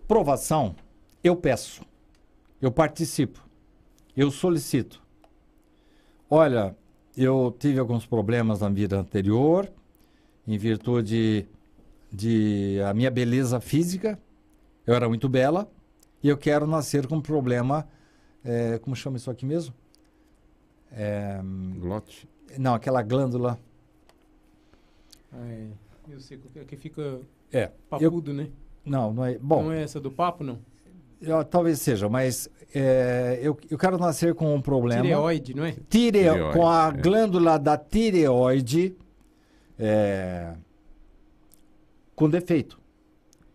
[0.08, 0.76] Provação,
[1.24, 1.82] eu peço,
[2.66, 3.48] eu participo,
[4.18, 5.00] eu solicito.
[6.28, 6.76] Olha,
[7.16, 9.72] eu tive alguns problemas na vida anterior,
[10.48, 11.48] em virtude
[12.12, 14.20] de a minha beleza física,
[14.88, 15.70] eu era muito bela,
[16.24, 17.88] e eu quero nascer com um problema,
[18.44, 19.74] é, como chama isso aqui mesmo?
[20.92, 21.40] É,
[21.78, 22.28] Glote?
[22.58, 23.60] Não, aquela glândula.
[25.32, 25.68] É,
[26.10, 27.20] eu sei é que fica
[27.52, 28.50] é, papudo, eu, né?
[28.84, 29.38] Não, não é.
[29.38, 30.60] Bom, não é essa do papo, não?
[31.22, 35.02] Eu, talvez seja, mas é, eu, eu quero nascer com um problema.
[35.02, 35.72] Tireoide, não é?
[35.90, 37.02] Tire, tireoide, com a é.
[37.02, 38.96] glândula da tireoide
[39.80, 40.56] é,
[42.16, 42.80] com defeito.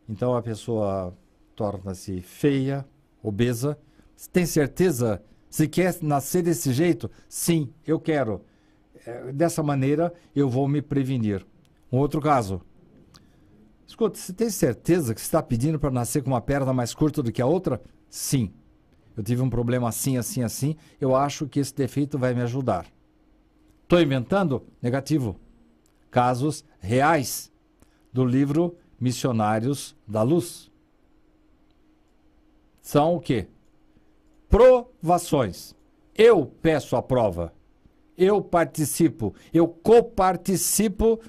[0.08, 1.16] Então a pessoa
[1.54, 2.84] torna-se feia,
[3.22, 3.78] obesa.
[4.16, 7.10] Você tem certeza se quer nascer desse jeito?
[7.28, 8.42] Sim, eu quero.
[9.06, 11.46] É, dessa maneira eu vou me prevenir.
[11.92, 12.60] Um outro caso.
[14.00, 17.22] Escuta, você tem certeza que você está pedindo para nascer com uma perna mais curta
[17.22, 17.82] do que a outra?
[18.08, 18.50] Sim.
[19.14, 20.74] Eu tive um problema assim, assim, assim.
[20.98, 22.86] Eu acho que esse defeito vai me ajudar.
[23.82, 24.66] Estou inventando?
[24.80, 25.38] Negativo.
[26.10, 27.52] Casos reais
[28.10, 30.70] do livro Missionários da Luz.
[32.80, 33.48] São o quê?
[34.48, 35.76] provações.
[36.16, 37.52] Eu peço a prova.
[38.16, 39.34] Eu participo.
[39.52, 41.20] Eu coparticipo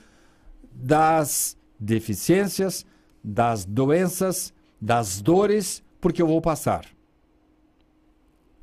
[0.73, 2.85] das deficiências,
[3.23, 6.85] das doenças, das dores, porque eu vou passar.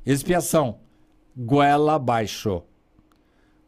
[0.05, 0.79] Expiação.
[1.35, 2.63] Goela abaixo.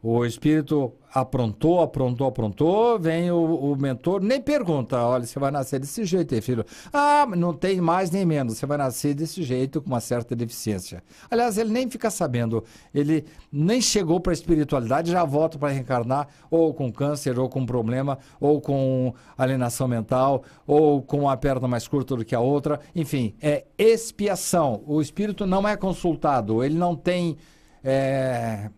[0.02, 5.80] O espírito aprontou, aprontou, aprontou, vem o, o, mentor, nem pergunta, olha, você vai nascer
[5.80, 6.66] desse jeito aí, filho.
[6.92, 11.04] Ah, não tem mais nem menos, você vai nascer desse jeito com uma certa deficiência.
[11.30, 16.30] Aliás, ele nem fica sabendo, ele nem chegou para a espiritualidade, já volta para reencarnar,
[16.50, 21.88] ou com câncer, ou com problema, ou com alienação mental, ou com a perna mais
[21.88, 24.82] curta do que a outra, enfim, é expiação.
[24.88, 27.38] O espírito não é consultado, ele não tem,
[27.84, 28.70] é,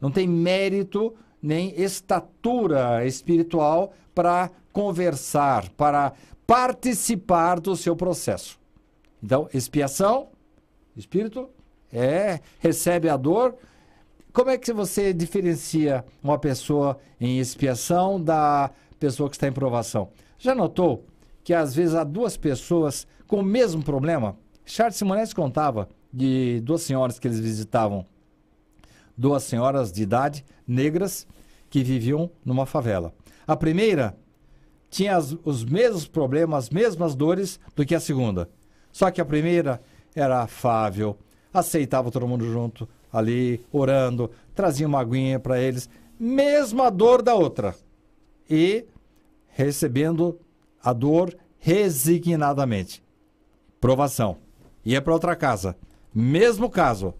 [0.00, 6.12] não tem mérito nem estatura espiritual para conversar, para
[6.46, 8.58] participar do seu processo.
[9.22, 10.28] Então, expiação,
[10.96, 11.48] espírito,
[11.92, 13.54] é, recebe a dor.
[14.32, 20.08] Como é que você diferencia uma pessoa em expiação da pessoa que está em provação?
[20.38, 21.04] Já notou
[21.42, 24.36] que às vezes há duas pessoas com o mesmo problema?
[24.64, 28.06] Charles Simonetti contava de duas senhoras que eles visitavam
[29.20, 31.26] duas senhoras de idade, negras,
[31.68, 33.12] que viviam numa favela.
[33.46, 34.16] A primeira
[34.88, 38.48] tinha as, os mesmos problemas, as mesmas dores do que a segunda.
[38.90, 39.78] Só que a primeira
[40.14, 41.18] era afável,
[41.52, 47.76] aceitava todo mundo junto ali, orando, trazia uma aguinha para eles, mesma dor da outra.
[48.48, 48.86] E
[49.48, 50.40] recebendo
[50.82, 53.02] a dor resignadamente.
[53.78, 54.38] Provação.
[54.82, 55.76] Ia para outra casa.
[56.12, 57.12] Mesmo caso.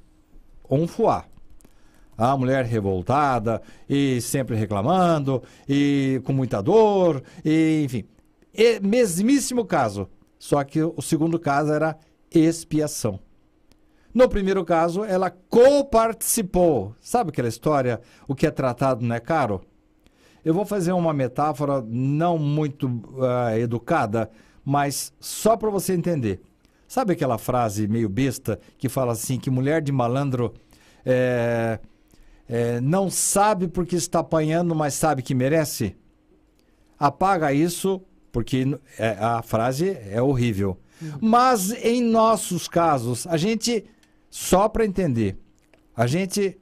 [0.69, 1.30] Um fuá
[2.21, 8.05] a mulher revoltada e sempre reclamando e com muita dor, e, enfim.
[8.53, 10.07] E, mesmíssimo caso,
[10.39, 11.97] só que o segundo caso era
[12.31, 13.19] expiação.
[14.13, 16.95] No primeiro caso, ela coparticipou.
[17.01, 18.01] Sabe aquela história?
[18.29, 19.63] O que é tratado não é caro?
[20.45, 24.31] Eu vou fazer uma metáfora não muito uh, educada,
[24.63, 26.43] mas só para você entender.
[26.87, 30.53] Sabe aquela frase meio besta que fala assim que mulher de malandro
[31.05, 31.79] é,
[32.51, 35.95] é, não sabe porque está apanhando, mas sabe que merece?
[36.99, 40.77] Apaga isso, porque é, a frase é horrível.
[41.01, 41.13] Uhum.
[41.21, 43.85] Mas em nossos casos, a gente,
[44.29, 45.39] só para entender,
[45.97, 46.59] a gente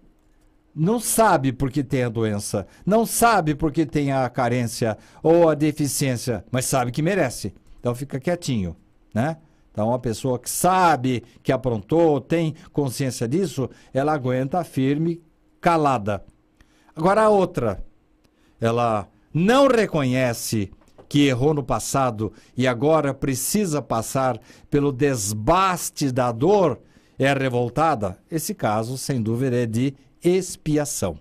[0.77, 6.45] não sabe porque tem a doença, não sabe porque tem a carência ou a deficiência,
[6.51, 7.55] mas sabe que merece.
[7.81, 8.77] Então fica quietinho,
[9.15, 9.39] né?
[9.73, 15.23] Então, uma pessoa que sabe que aprontou, tem consciência disso, ela aguenta firme,
[15.61, 16.25] calada.
[16.95, 17.85] Agora, a outra,
[18.61, 20.71] ela não reconhece
[21.09, 24.39] que errou no passado e agora precisa passar
[24.71, 26.81] pelo desbaste da dor,
[27.19, 28.19] é revoltada?
[28.31, 31.19] Esse caso, sem dúvida, é de expiação.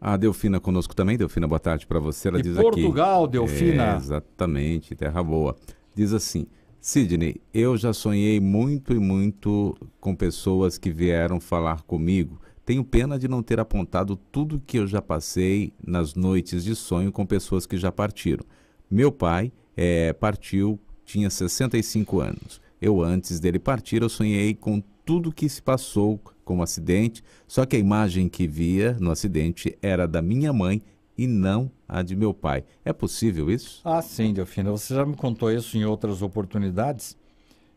[0.00, 1.16] A Delfina conosco também.
[1.16, 2.28] Delfina, boa tarde para você.
[2.28, 3.94] Ela de diz Portugal, aqui, Delfina.
[3.94, 5.56] É, exatamente, terra boa.
[5.94, 6.46] Diz assim:
[6.80, 12.38] Sidney, eu já sonhei muito e muito com pessoas que vieram falar comigo.
[12.64, 17.12] Tenho pena de não ter apontado tudo que eu já passei nas noites de sonho
[17.12, 18.44] com pessoas que já partiram.
[18.90, 22.60] Meu pai é, partiu, tinha 65 anos.
[22.80, 27.66] Eu, antes dele partir, eu sonhei com tudo que se passou com o acidente, só
[27.66, 30.82] que a imagem que via no acidente era da minha mãe
[31.16, 32.64] e não a de meu pai.
[32.84, 33.80] É possível isso?
[33.84, 34.70] Ah, sim, Delfina.
[34.70, 37.16] Você já me contou isso em outras oportunidades.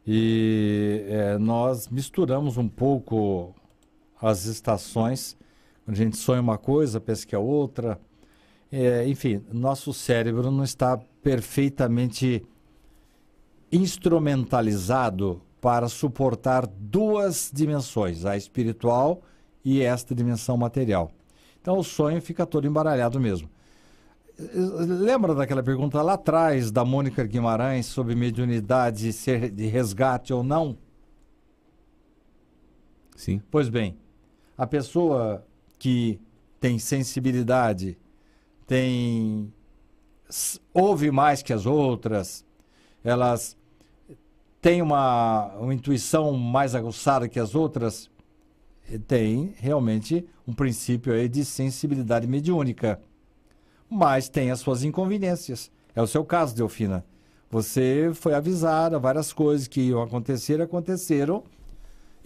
[0.05, 3.53] E é, nós misturamos um pouco
[4.21, 5.37] as estações.
[5.87, 7.99] A gente sonha uma coisa, pensa que é outra.
[8.71, 12.45] É, enfim, nosso cérebro não está perfeitamente
[13.71, 19.21] instrumentalizado para suportar duas dimensões, a espiritual
[19.63, 21.11] e esta dimensão material.
[21.61, 23.49] Então o sonho fica todo embaralhado mesmo.
[24.39, 30.77] Lembra daquela pergunta lá atrás da Mônica Guimarães sobre mediunidade ser de resgate ou não?
[33.15, 33.41] Sim.
[33.49, 33.97] Pois bem,
[34.57, 35.45] a pessoa
[35.77, 36.19] que
[36.59, 37.97] tem sensibilidade,
[38.65, 39.53] tem
[40.73, 42.45] ouve mais que as outras,
[43.03, 43.55] elas
[44.61, 48.09] têm uma, uma intuição mais aguçada que as outras,
[49.07, 53.01] tem realmente um princípio aí de sensibilidade mediúnica.
[53.89, 55.71] Mas tem as suas inconveniências.
[55.95, 57.05] É o seu caso, Delfina.
[57.49, 61.43] Você foi avisada, várias coisas que iam acontecer, aconteceram.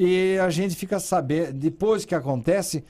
[0.04, 2.84] E a gente fica sabendo, depois que acontece,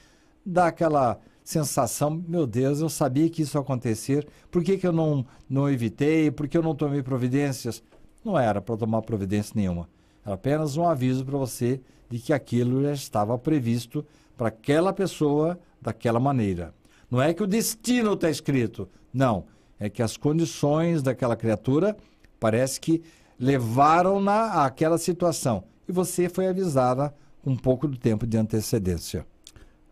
[0.45, 4.93] dá aquela sensação, meu Deus, eu sabia que isso ia acontecer, por que, que eu
[4.93, 7.83] não, não evitei, por que eu não tomei providências?
[8.23, 9.89] Não era para tomar providência nenhuma.
[10.25, 14.05] Era apenas um aviso para você de que aquilo já estava previsto
[14.37, 16.73] para aquela pessoa daquela maneira.
[17.09, 19.47] Não é que o destino está escrito, não.
[19.77, 21.97] É que as condições daquela criatura
[22.39, 23.03] parece que
[23.37, 25.65] levaram-na àquela situação.
[25.91, 29.25] E você foi avisada com um pouco de tempo de antecedência.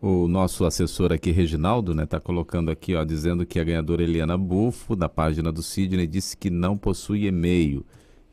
[0.00, 4.02] O nosso assessor aqui, Reginaldo, está né, tá colocando aqui, ó, dizendo que a ganhadora
[4.02, 7.84] Eliana Bufo, da página do Sidney, disse que não possui e-mail.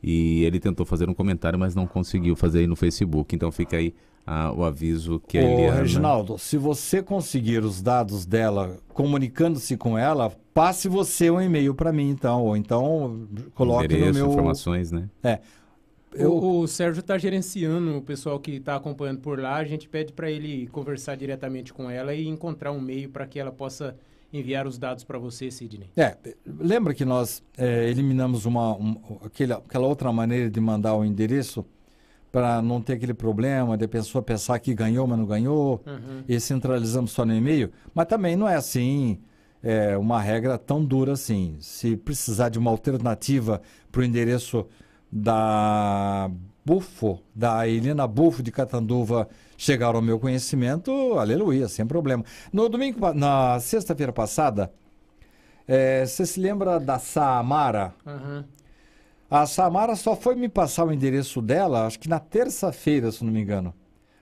[0.02, 3.36] E ele tentou fazer um comentário, mas não conseguiu fazer aí no Facebook.
[3.36, 3.92] Então fica aí
[4.26, 5.80] ah, o aviso que a Ô, Eliana...
[5.82, 11.92] Reginaldo, se você conseguir os dados dela comunicando-se com ela, passe você um e-mail para
[11.92, 12.44] mim, então.
[12.44, 14.32] Ou então coloque Endereço, no meu...
[14.32, 15.10] informações, né?
[15.22, 15.40] É.
[16.12, 16.32] Eu...
[16.32, 19.56] O, o, Sérgio está gerenciando o pessoal que está acompanhando por lá.
[19.56, 23.38] A gente pede para ele conversar diretamente com ela e encontrar um meio para que
[23.38, 23.96] ela possa
[24.32, 25.90] enviar os dados para você, Sidney.
[25.96, 26.16] É,
[26.46, 31.64] lembra que nós é, eliminamos uma, um, aquele, aquela outra maneira de mandar o endereço
[32.30, 36.22] para não ter aquele problema de a pessoa pensar que ganhou, mas não ganhou, uhum.
[36.28, 37.70] e centralizamos só no e-mail?
[37.94, 39.18] Mas também não é assim,
[39.62, 41.56] é, uma regra tão dura assim.
[41.60, 44.66] Se precisar de uma alternativa para o endereço
[45.10, 46.30] da
[46.64, 52.24] Bufo, da Helena Bufo de Catanduva, chegaram ao meu conhecimento, aleluia, sem problema.
[52.52, 54.70] No domingo, na sexta-feira passada,
[55.66, 57.94] é, você se lembra da Samara?
[58.06, 58.44] Uhum.
[59.30, 63.32] A Samara só foi me passar o endereço dela, acho que na terça-feira, se não
[63.32, 63.74] me engano.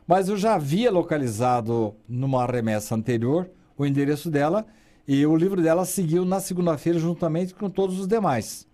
[0.06, 4.66] Mas eu já havia localizado numa remessa anterior o endereço dela
[5.06, 8.65] e o livro dela seguiu na segunda-feira juntamente com todos os demais.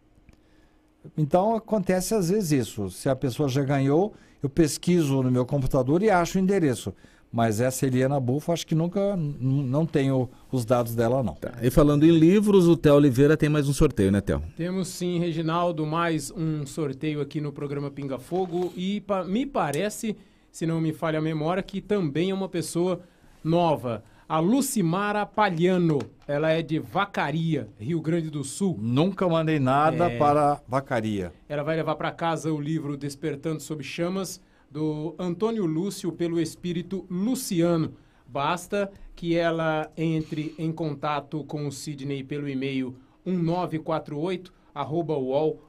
[1.17, 2.91] Então acontece às vezes isso.
[2.91, 6.93] Se a pessoa já ganhou, eu pesquiso no meu computador e acho o endereço.
[7.33, 11.35] Mas essa Eliana Bufo, acho que nunca, não tenho os dados dela, não.
[11.35, 11.55] Tá.
[11.63, 14.43] E falando em livros, o Theo Oliveira tem mais um sorteio, né, Theo?
[14.55, 18.71] Temos sim, Reginaldo, mais um sorteio aqui no programa Pinga Fogo.
[18.77, 20.15] E pa me parece,
[20.51, 23.01] se não me falha a memória, que também é uma pessoa
[23.43, 24.05] nova.
[24.33, 25.99] A Lucimara Palhano.
[26.27, 28.79] Ela é de Vacaria, Rio Grande do Sul.
[28.81, 30.17] Nunca mandei nada É.
[30.17, 31.35] para vacaria.
[31.47, 37.05] Ela vai levar para casa o livro Despertando Sob Chamas, do Antônio Lúcio, pelo espírito
[37.11, 37.93] Luciano.
[38.27, 45.61] Basta que ela entre em contato com o Sidney pelo e-mail 1948 arroba uol.com.br,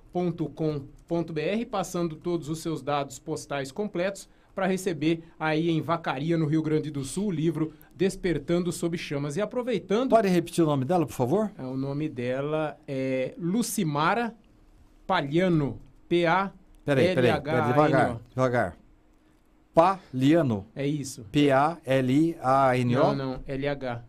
[1.69, 6.91] passando todos os seus dados postais completos para receber aí em Vacaria, no Rio Grande
[6.91, 9.37] do Sul, o livro Despertando Sob Chamas.
[9.37, 11.51] E aproveitando, Pode repetir o nome dela, por favor?
[11.57, 14.33] é, o nome dela é Lucimara
[15.05, 15.79] Palhano.
[16.09, 16.51] P-A.
[16.85, 17.31] Peraí, peraí, peraí,
[17.71, 18.77] devagar, devagar.
[19.73, 20.67] Paliano.
[20.75, 21.25] É isso.
[21.31, 22.99] P-A-L-I-A-N-O.
[22.99, 23.39] Não, não.
[23.47, 24.03] LH.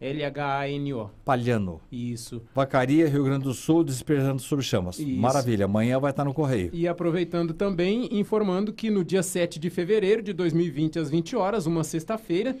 [0.00, 1.10] L-H-A-N-O.
[1.24, 1.80] Palhano.
[1.92, 2.42] Isso.
[2.54, 4.98] Vacaria, Rio Grande do Sul, despertando sob chamas.
[4.98, 5.20] Isso.
[5.20, 6.70] Maravilha, amanhã vai estar no correio.
[6.72, 11.66] E aproveitando também, informando que no dia 7 de fevereiro de 2020, às 20 horas,
[11.66, 12.56] uma sexta-feira,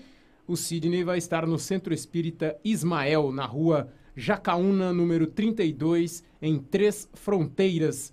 [0.46, 7.08] o Sidney vai estar no Centro Espírita Ismael, na rua Jacaúna, número 32, em Três
[7.14, 8.12] Fronteiras.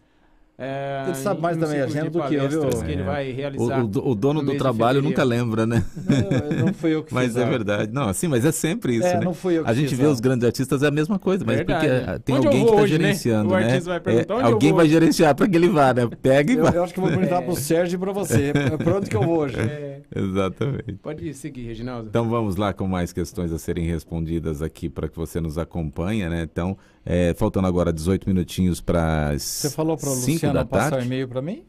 [0.60, 2.62] É, Ele sabe mais da minha agenda do que eu, viu?
[2.84, 3.05] que ele É.
[3.05, 3.80] vai O, realizar.
[3.84, 5.84] o- o dono no do trabalho nunca lembra, né?
[5.95, 7.38] Não, não fui eu que Mas fiz.
[7.38, 7.91] é verdade.
[7.93, 9.24] Não, assim, mas é sempre isso, É, né?
[9.24, 10.12] não fui eu que A gente fiz, vê não.
[10.12, 11.88] os grandes artistas é a mesma coisa, mas Verdade.
[11.88, 12.88] porque ah, tem Onde alguém que está né?
[12.88, 13.66] gerenciando, O né?
[13.66, 14.93] artista vai perguntar, onde eu alguém vai hoje?
[14.93, 16.10] gerenciar para que ele vá, né?
[16.24, 16.76] Pega e Eu, vai.
[16.78, 18.51] eu acho que eu vou perguntar pro Sérgio e pra você.
[18.84, 19.60] Pra onde que eu vou hoje?
[19.60, 20.93] É, Exatamente.
[21.01, 22.10] pode seguir, Reginaldo.
[22.10, 26.28] Então vamos lá com mais questões a serem respondidas aqui para que você nos acompanhe,
[26.30, 26.43] né?
[26.43, 30.91] Então, é, faltando agora 18 minutinhos para Você falou pra 5 Luciana da passar o
[30.91, 31.05] tarde.
[31.08, 31.64] e-mail pra mim?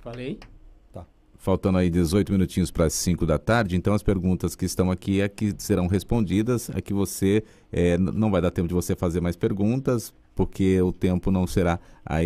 [0.00, 0.38] Falei?
[1.36, 5.20] Faltando aí 18 minutinhos para as 5 da tarde, então as perguntas que estão aqui
[5.20, 9.20] é que serão respondidas, é que você é, não vai dar tempo de você fazer
[9.20, 11.78] mais perguntas, porque o tempo não será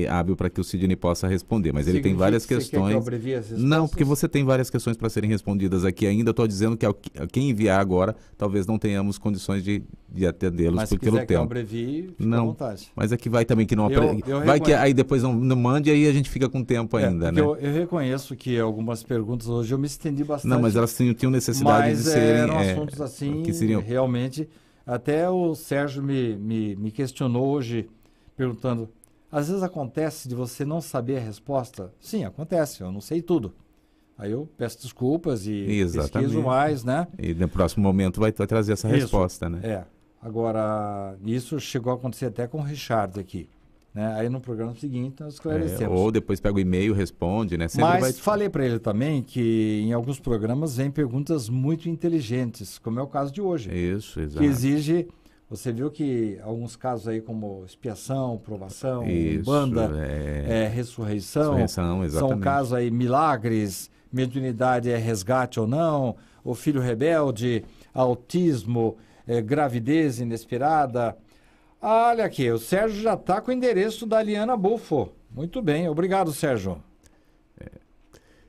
[0.08, 1.72] hábil para que o Sidney possa responder.
[1.72, 3.52] Mas ele tem várias que você quer que eu questões.
[3.52, 6.30] as Não, porque você tem várias questões para serem respondidas aqui ainda.
[6.30, 6.94] Estou dizendo que ao-
[7.30, 9.82] quem enviar agora, talvez não tenhamos condições de,
[10.12, 11.44] de atendê-los Mas se por- pelo quiser que eu tempo.
[11.52, 12.46] abrevie, fica à Não.
[12.46, 12.88] vontade.
[12.96, 15.34] Mas é que vai também que não Eu- apre- eu Vai que aí depois não,
[15.34, 17.46] não mande, aí a gente fica com tempo É, ainda, porque né?
[17.46, 20.50] eu, eu reconheço que algumas perguntas hoje eu me estendi bastante.
[20.50, 22.28] Não, mas elas tinham, tinham necessidade Mas de serem.
[22.40, 24.48] eram é, assuntos assim, que seriam- realmente.
[24.86, 27.86] Até o Sérgio me, me, me questionou hoje,
[28.38, 28.88] perguntando:
[29.30, 31.92] às vezes acontece de você não saber a resposta?
[32.00, 33.52] Sim, acontece, eu não sei tudo.
[34.16, 36.12] Aí eu peço desculpas e Exatamente.
[36.12, 37.06] pesquiso mais, né?
[37.18, 38.96] E no próximo momento vai, trazer essa Isso.
[38.96, 39.60] resposta, né?
[39.62, 39.84] É.
[40.20, 43.48] Agora, isso chegou a acontecer até com o Richard aqui.
[43.94, 44.12] Né?
[44.14, 45.98] Aí no programa seguinte nós É, esclarecemos.
[45.98, 47.68] ou depois pega o e-mail, responde, né?
[47.68, 52.98] Sempre Mas falei para ele também que em alguns programas vem perguntas muito inteligentes, como
[53.00, 53.72] é o caso de hoje.
[53.72, 54.40] Isso, exato.
[54.40, 55.08] que exige.
[55.50, 59.04] Você viu que alguns casos aí, como expiação, provação,
[59.44, 60.64] banda, é...
[60.64, 67.64] é, ressurreição, Ressurreição, são casos aí, milagres, mediunidade é resgate ou não, o filho rebelde,
[67.94, 71.16] autismo, é, gravidez inesperada.
[71.80, 75.12] Olha aqui, o Sérgio já está com o endereço da Liana Bufo.
[75.30, 76.82] Muito bem, obrigado, Sérgio.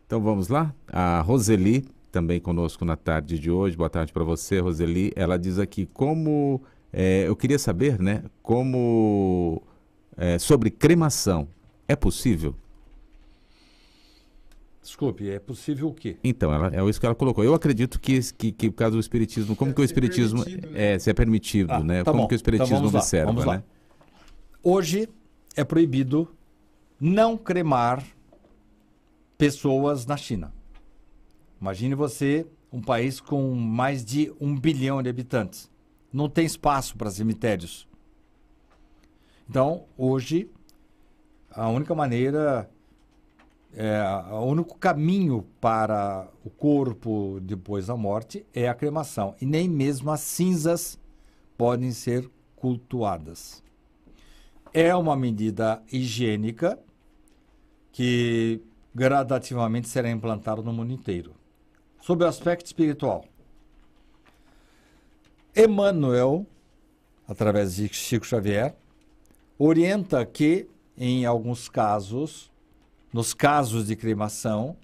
[0.10, 0.74] Então vamos lá?
[0.92, 3.78] A Roseli, também conosco na tarde de hoje.
[3.78, 5.14] Boa tarde para você, Roseli.
[5.16, 6.64] Ela diz aqui como.
[6.92, 8.24] É, eu queria saber, né?
[8.42, 9.62] Como.
[10.18, 11.48] é, sobre cremação.
[11.88, 12.56] É possível?
[14.82, 16.18] Desculpe, é possível o quê?
[16.24, 17.44] Então, ela, é isso que ela colocou.
[17.44, 20.44] Eu acredito que, que, que por causa do Espiritismo, como Deve que o Espiritismo.
[20.46, 20.60] né?
[20.96, 22.04] É, se é permitido, Ah, né?
[22.04, 22.28] tá como bom.
[22.28, 23.58] que o Espiritismo Então vamos lá, observa, vamos lá.
[23.58, 23.64] né?
[24.64, 25.08] Hoje
[25.56, 26.28] é proibido
[27.00, 28.04] não cremar
[29.38, 30.54] pessoas na China.
[31.62, 35.69] Imagine você, um país com mais de um bilhão de habitantes.
[36.12, 37.88] Não tem espaço para cemitérios.
[39.50, 40.50] Então, hoje,
[41.52, 42.70] a única maneira,
[43.74, 44.02] é,
[44.32, 49.36] o único caminho para o corpo depois da morte é a cremação.
[49.42, 51.00] E nem mesmo as cinzas
[51.58, 53.64] podem ser cultuadas
[54.74, 56.80] é uma medida higiênica
[57.92, 58.62] que
[58.94, 61.34] gradativamente será implantada no mundo inteiro.
[62.02, 63.26] Sobre o aspecto espiritual,
[65.56, 66.46] Emmanuel,
[67.28, 68.76] através de Chico Xavier,
[69.58, 72.52] orienta que, em alguns casos,
[73.12, 74.78] nos casos de cremação,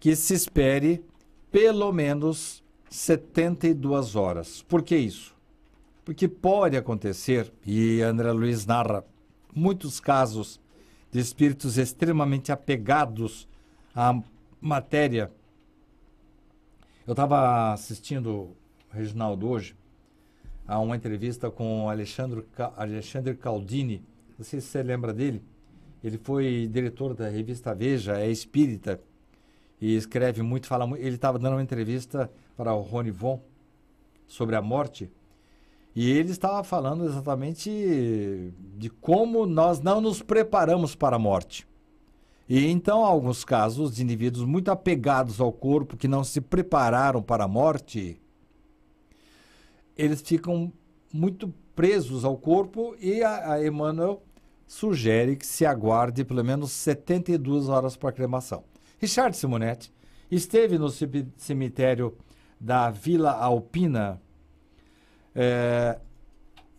[0.00, 1.04] que se espere
[1.50, 4.62] pelo menos 72 horas.
[4.62, 5.34] Por que isso?
[6.04, 9.04] Porque pode acontecer, e André Luiz narra
[9.54, 10.60] muitos casos
[11.10, 13.48] de espíritos extremamente apegados
[13.94, 14.18] à
[14.60, 15.30] matéria.
[17.06, 18.50] Eu estava assistindo,
[18.90, 19.74] Reginaldo, hoje,
[20.68, 22.44] a uma entrevista com Alexandre,
[22.76, 24.04] Alexandre Caldini.
[24.36, 25.42] Não sei se você lembra dele.
[26.04, 29.00] Ele foi diretor da revista Veja, é espírita.
[29.80, 31.02] e escreve muito, fala muito.
[31.02, 33.40] Ele estava dando uma entrevista para o Rony Von
[34.26, 35.10] sobre a morte.
[35.96, 41.66] E ele estava falando exatamente de como nós não nos preparamos para a morte.
[42.48, 47.44] E então, alguns casos de indivíduos muito apegados ao corpo, que não se prepararam para
[47.44, 48.20] a morte,
[49.98, 50.72] eles ficam
[51.12, 54.22] muito presos ao corpo e a, a Emmanuel
[54.66, 58.64] sugere que se aguarde pelo menos 72 horas para a cremação.
[58.98, 59.92] Richard Simonetti
[60.30, 60.88] esteve no
[61.36, 62.16] cemitério
[62.60, 64.20] da Vila Alpina
[65.34, 65.98] é,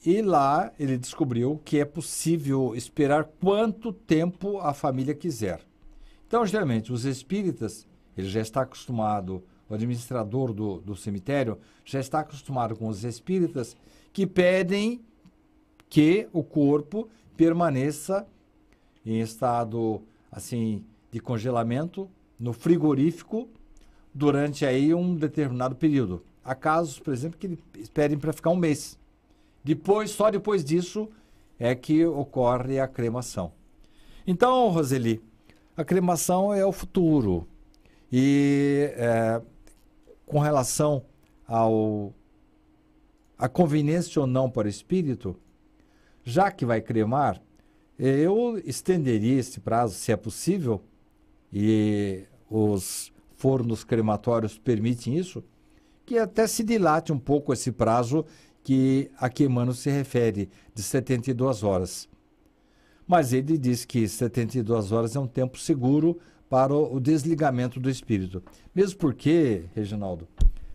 [0.05, 5.61] e lá ele descobriu que é possível esperar quanto tempo a família quiser.
[6.27, 12.21] Então, geralmente, os espíritas, ele já está acostumado, o administrador do, do cemitério já está
[12.21, 13.77] acostumado com os espíritas
[14.11, 15.01] que pedem
[15.87, 17.07] que o corpo
[17.37, 18.27] permaneça
[19.05, 20.01] em estado
[20.31, 22.09] assim de congelamento
[22.39, 23.47] no frigorífico
[24.13, 26.23] durante aí um determinado período.
[26.43, 28.97] Há casos, por exemplo, que esperem para ficar um mês.
[29.63, 31.09] Depois, só depois disso
[31.59, 33.51] é que ocorre a cremação.
[34.25, 35.21] Então, Roseli,
[35.75, 37.47] a cremação é o futuro.
[38.11, 39.41] E é,
[40.29, 41.03] com relação
[41.47, 42.13] ao
[43.37, 45.35] a conveniência ou não para o espírito,
[46.23, 47.41] já que vai cremar,
[47.97, 50.83] eu estenderia esse prazo, se é possível,
[51.51, 55.43] e os fornos crematórios permitem isso,
[56.05, 58.25] que até se dilate um pouco esse prazo
[58.61, 62.09] que a que Emmanuel se refere, de 72 horas.
[63.07, 66.19] Mas ele diz que 72 horas é um tempo seguro
[66.49, 68.41] para o desligamento do espírito.
[68.73, 70.27] Mesmo porque, Reginaldo,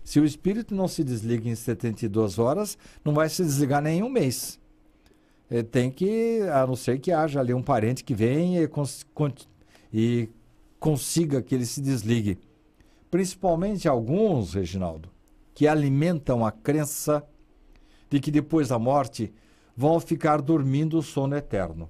[0.05, 4.03] se o espírito não se desliga em 72 horas, não vai se desligar nem em
[4.03, 4.61] um mês.
[5.51, 9.07] Ele tem que, a não ser que haja ali um parente que venha e, cons
[9.93, 10.29] e
[10.79, 12.39] consiga que ele se desligue.
[13.11, 15.09] Principalmente alguns, Reginaldo,
[15.55, 17.25] que alimentam a crença
[18.11, 19.33] de que depois da morte
[19.77, 21.89] vão ficar dormindo o sono eterno.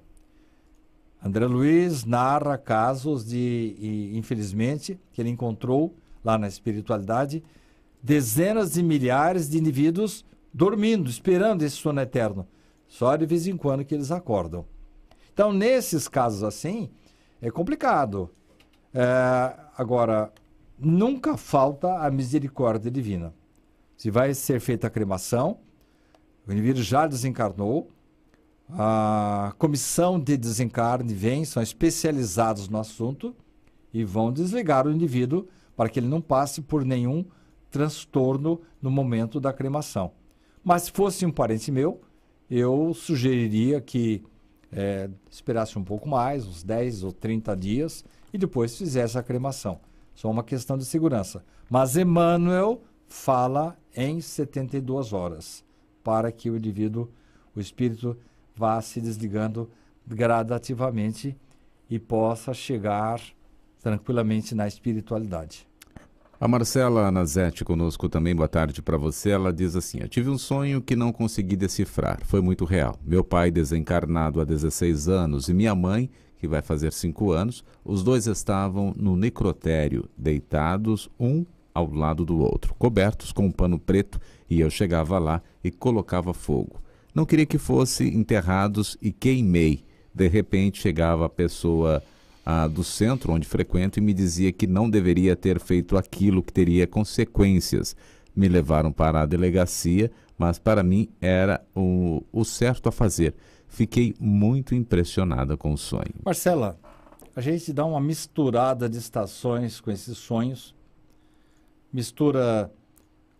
[1.25, 7.43] André Luiz narra casos de, e, infelizmente, que ele encontrou lá na espiritualidade,
[7.99, 10.23] dezenas de milhares de indivíduos
[10.53, 12.47] dormindo, esperando esse sono eterno.
[12.87, 14.67] Só de vez em quando que eles acordam.
[15.33, 16.91] Então, nesses casos assim,
[17.41, 18.29] é complicado.
[18.93, 20.31] É, agora,
[20.77, 23.33] nunca falta a misericórdia divina.
[23.97, 25.57] Se vai ser feita a cremação,
[26.47, 27.89] o indivíduo já desencarnou,
[28.69, 33.35] a comissão de desencarne vem, são especializados no assunto
[33.93, 37.25] e vão desligar o indivíduo para que ele não passe por nenhum
[37.69, 40.11] transtorno no momento da cremação.
[40.63, 42.01] Mas se fosse um parente meu,
[42.49, 44.23] eu sugeriria que
[44.71, 48.03] é, esperasse um pouco mais, uns 10 ou 30 dias,
[48.33, 49.79] e depois fizesse a cremação.
[50.13, 51.43] Só uma questão de segurança.
[51.69, 55.63] Mas Emmanuel fala em 72 horas,
[56.03, 57.09] para que o indivíduo,
[57.55, 58.17] o espírito,
[58.55, 59.69] vá se desligando
[60.07, 61.35] gradativamente
[61.89, 63.21] e possa chegar
[63.81, 65.67] tranquilamente na espiritualidade.
[66.39, 69.29] A Marcela Anazete conosco também, boa tarde para você.
[69.29, 72.19] Ela diz assim: Eu tive um sonho que não consegui decifrar.
[72.25, 72.99] Foi muito real.
[73.05, 78.03] Meu pai desencarnado há 16 anos e minha mãe, que vai fazer 5 anos, os
[78.03, 84.19] dois estavam no necrotério, deitados um ao lado do outro, cobertos com um pano preto,
[84.49, 86.81] e eu chegava lá e colocava fogo.
[87.15, 89.85] Não queria que fossem enterrados e queimei.
[90.13, 92.03] De repente chegava a pessoa
[92.45, 96.51] ah, do centro onde frequento e me dizia que não deveria ter feito aquilo, que
[96.51, 97.95] teria consequências.
[98.35, 103.33] Me levaram para a delegacia, mas para mim era o, o certo a fazer.
[103.69, 106.15] Fiquei muito impressionada com o sonho.
[106.25, 106.77] Marcela,
[107.33, 110.75] a gente dá uma misturada de estações com esses sonhos,
[111.93, 112.69] mistura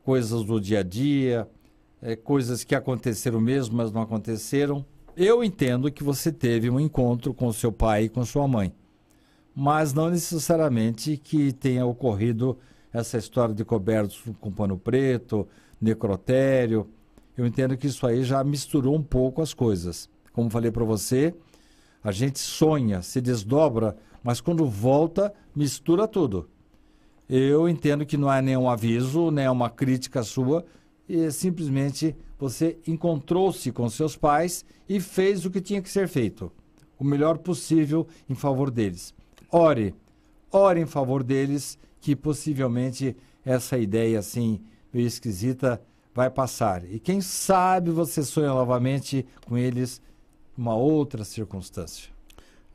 [0.01, 1.45] coisas do dia a dia,
[2.05, 4.85] é, coisas que aconteceram mesmo, mas não aconteceram.
[5.17, 8.71] Eu entendo que você teve um encontro com seu pai e com sua mãe,
[9.55, 12.59] mas não necessariamente que tenha ocorrido
[12.93, 15.47] essa história de cobertos com pano preto,
[15.81, 16.87] necrotério.
[17.35, 20.07] Eu entendo que isso aí já misturou um pouco as coisas.
[20.31, 21.33] Como falei para você,
[22.03, 26.47] a gente sonha, se desdobra, mas quando volta, mistura tudo.
[27.27, 30.63] Eu entendo que não é nenhum aviso, nem uma crítica sua,
[31.07, 36.51] e simplesmente você encontrou-se com seus pais e fez o que tinha que ser feito,
[36.99, 39.13] o melhor possível em favor deles.
[39.51, 39.95] Ore,
[40.51, 44.61] ore em favor deles, que possivelmente essa ideia assim
[44.93, 45.81] meio esquisita
[46.13, 46.83] vai passar.
[46.85, 50.01] E quem sabe você sonha novamente com eles
[50.57, 52.14] uma outra circunstância.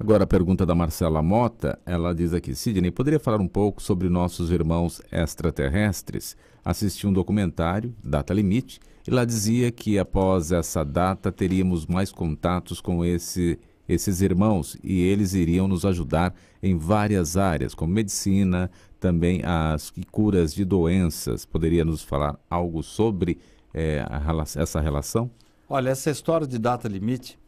[0.01, 4.09] Agora a pergunta da Marcela Mota, ela diz aqui, Sidney, poderia falar um pouco sobre
[4.09, 6.39] nossos irmãos extraterrestres?
[6.65, 12.81] Assisti um documentário, Data Limite, e lá dizia que após essa data teríamos mais contatos
[12.81, 19.43] com esse, esses irmãos e eles iriam nos ajudar em várias áreas, como medicina, também
[19.45, 21.45] as curas de doenças.
[21.45, 23.37] Poderia nos falar algo sobre
[23.75, 24.23] é, a,
[24.59, 25.31] essa relação?
[25.69, 27.39] Olha, essa história de data limite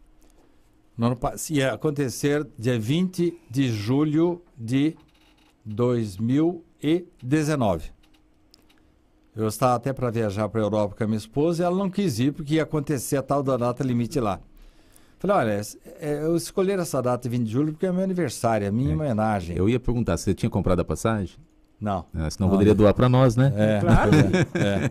[0.99, 1.19] ano,
[1.51, 4.95] ia acontecer dia 20 de julho de
[5.65, 7.91] 2019.
[9.35, 11.89] Eu estava até para viajar para a Europa com a minha esposa e ela não
[11.89, 14.39] quis ir porque ia acontecer a tal da data limite lá.
[15.19, 15.59] Falei, olha,
[16.01, 18.91] é, eu escolhi essa data de 20 de julho porque é meu aniversário, é minha
[18.91, 18.95] é.
[18.95, 19.57] homenagem.
[19.57, 21.39] Eu ia perguntar, você tinha comprado a passagem?
[21.81, 22.05] Não.
[22.15, 23.53] É, senão não, poderia doar para nós, né?
[23.57, 24.11] É, claro.
[24.55, 24.91] É.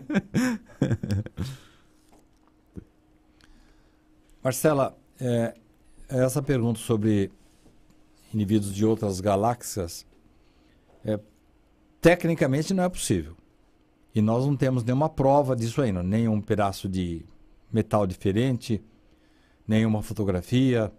[4.42, 5.54] Marcela, é,
[6.12, 7.30] essa pergunta sobre
[8.34, 10.06] indivíduos de outras galáxias,
[11.04, 11.18] é,
[12.00, 13.34] tecnicamente não é possível.
[14.14, 17.24] E nós não temos nenhuma prova disso ainda, nenhum pedaço de
[17.72, 18.82] metal diferente,
[19.66, 20.92] nenhuma fotografia,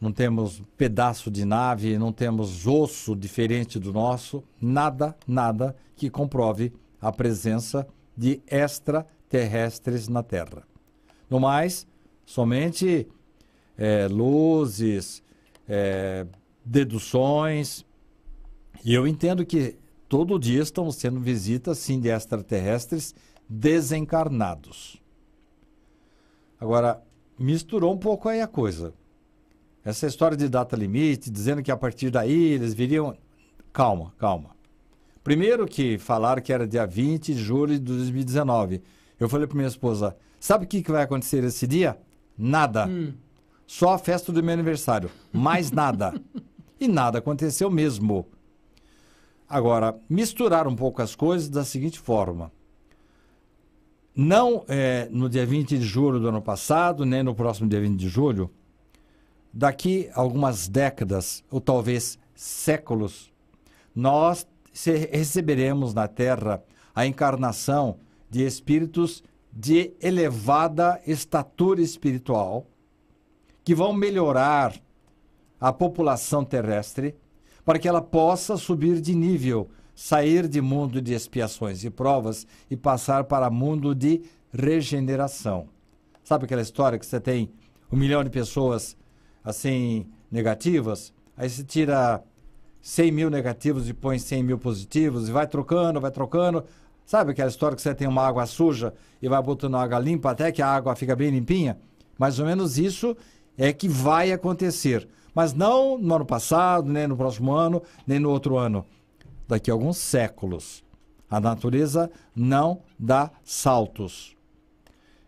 [0.00, 6.72] não temos pedaço de nave, não temos osso diferente do nosso, nada, nada que comprove
[7.00, 10.66] a presença de extraterrestres na Terra.
[11.28, 11.86] No mais,
[12.24, 13.06] somente
[13.76, 15.22] é, luzes,
[15.68, 16.26] é,
[16.64, 17.84] deduções.
[18.84, 19.76] E eu entendo que
[20.08, 23.14] todo dia estão sendo visitas, sim, de extraterrestres
[23.48, 25.00] desencarnados.
[26.60, 27.02] Agora,
[27.38, 28.94] misturou um pouco aí a coisa.
[29.84, 33.16] Essa história de data limite, dizendo que a partir daí eles viriam.
[33.72, 34.50] Calma, calma.
[35.22, 38.82] Primeiro que falaram que era dia 20 de julho de 2019.
[39.18, 41.98] Eu falei para minha esposa: sabe o que, que vai acontecer esse dia?
[42.36, 42.86] Nada.
[42.86, 43.14] Hum.
[43.66, 45.10] Só a festa do meu aniversário.
[45.32, 46.14] Mais nada.
[46.78, 48.26] e nada aconteceu mesmo.
[49.48, 52.50] Agora, misturar um pouco as coisas da seguinte forma.
[54.16, 57.98] Não é, no dia 20 de julho do ano passado, nem no próximo dia 20
[57.98, 58.50] de julho,
[59.52, 63.32] daqui algumas décadas, ou talvez séculos,
[63.94, 64.46] nós
[65.10, 66.62] receberemos na Terra
[66.94, 67.98] a encarnação
[68.30, 72.66] de espíritos de elevada estatura espiritual
[73.64, 74.74] que vão melhorar
[75.60, 77.16] a população terrestre
[77.64, 82.76] para que ela possa subir de nível, sair de mundo de expiações e provas e
[82.76, 85.68] passar para mundo de regeneração.
[86.22, 87.50] Sabe aquela história que você tem
[87.90, 88.96] um milhão de pessoas
[89.42, 92.22] assim negativas, aí você tira
[92.82, 96.64] 100 mil negativos e põe 100 mil positivos e vai trocando, vai trocando.
[97.06, 98.92] Sabe aquela história que você tem uma água suja
[99.22, 101.78] e vai botando água limpa até que a água fica bem limpinha?
[102.18, 103.16] Mais ou menos isso
[103.56, 105.08] é que vai acontecer.
[105.34, 108.84] Mas não no ano passado, nem no próximo ano, nem no outro ano.
[109.48, 110.84] Daqui a alguns séculos.
[111.28, 114.36] A natureza não dá saltos.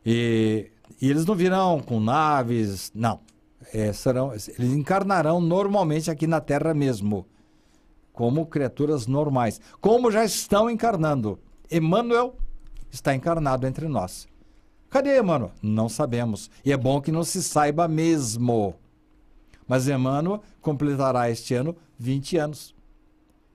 [0.05, 0.71] E,
[1.01, 3.21] e eles não virão com naves, não.
[3.75, 7.27] É, serão, eles encarnarão normalmente aqui na Terra mesmo,
[8.13, 11.41] como criaturas normais, como já estão encarnando.
[11.69, 12.37] Emmanuel
[12.93, 14.29] está encarnado entre nós.
[14.91, 15.51] Cadê, mano?
[15.63, 16.51] Não sabemos.
[16.65, 18.75] E é bom que não se saiba mesmo.
[19.67, 22.75] Mas Emmanuel completará este ano 20 anos.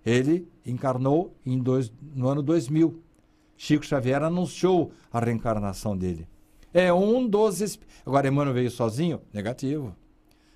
[0.06, 3.02] Ele encarnou em dois, no ano 2000.
[3.56, 6.28] Chico Xavier anunciou a reencarnação dele.
[6.74, 7.80] É um dos.
[8.06, 9.22] Agora, Emmanuel veio sozinho?
[9.34, 9.96] Negativo.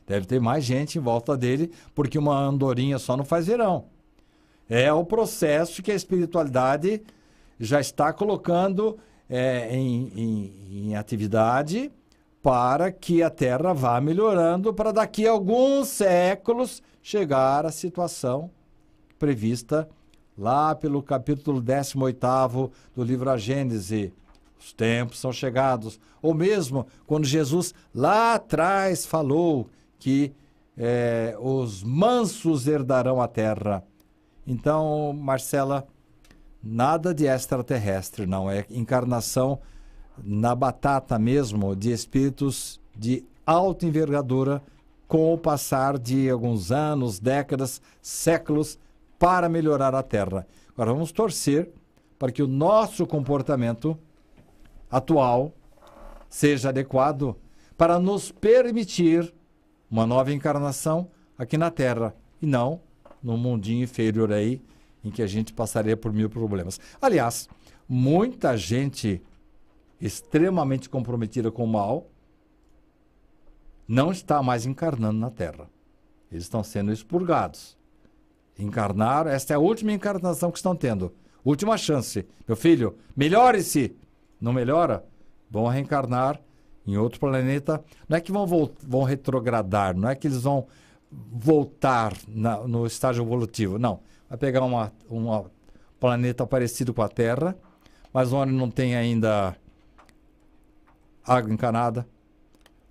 [0.07, 3.85] Deve ter mais gente em volta dele, porque uma andorinha só não faz verão.
[4.69, 7.01] É o processo que a espiritualidade
[7.59, 8.97] já está colocando
[9.29, 11.91] é, em, em, em atividade
[12.41, 18.51] para que a Terra vá melhorando para daqui a alguns séculos chegar à situação
[19.17, 19.89] prevista
[20.37, 24.13] lá pelo capítulo 18 do livro A Gênese.
[24.59, 25.99] Os tempos são chegados.
[26.21, 30.31] Ou mesmo quando Jesus lá atrás falou que
[30.77, 33.83] é, os mansos herdarão a terra.
[34.45, 35.87] Então, Marcela,
[36.67, 38.49] Nada de extraterrestre, não.
[38.49, 39.59] É encarnação
[40.23, 44.63] na batata mesmo de espíritos de alta envergadura
[45.07, 48.79] com o passar de alguns anos, décadas, séculos
[49.19, 50.47] para melhorar a Terra.
[50.73, 51.69] Agora vamos torcer
[52.17, 53.95] para que o nosso comportamento
[54.89, 55.53] atual
[56.27, 57.35] seja adequado
[57.77, 59.31] para nos permitir
[59.91, 61.07] uma nova encarnação
[61.37, 62.79] aqui na Terra e não
[63.21, 64.59] no mundinho inferior aí
[65.05, 66.79] em que a gente passaria por mil problemas.
[66.99, 67.47] Aliás,
[67.87, 69.21] muita gente
[70.01, 72.09] extremamente comprometida com o mal
[73.87, 75.69] não está mais encarnando na Terra.
[76.31, 77.77] Eles estão sendo expurgados.
[78.57, 81.13] Encarnaram, esta é a última encarnação que estão tendo.
[81.43, 82.25] Última chance.
[82.47, 83.95] Meu filho, melhore-se.
[84.41, 85.05] Não melhora?
[85.49, 86.41] Vão reencarnar
[86.87, 87.83] em outro planeta.
[88.09, 88.47] Não é que vão,
[88.81, 90.67] vão retrogradar, não é que eles vão
[91.11, 93.77] voltar na, no estágio evolutivo.
[93.77, 94.01] Não.
[94.29, 95.45] Vai pegar uma, um
[95.99, 97.55] planeta parecido com a Terra,
[98.13, 99.55] mas onde não tem ainda
[101.25, 102.07] água encanada,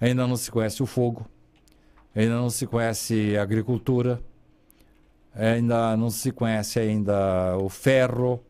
[0.00, 1.26] ainda não se conhece o fogo,
[2.14, 4.20] ainda não se conhece a agricultura,
[5.34, 8.40] ainda não se conhece ainda o ferro,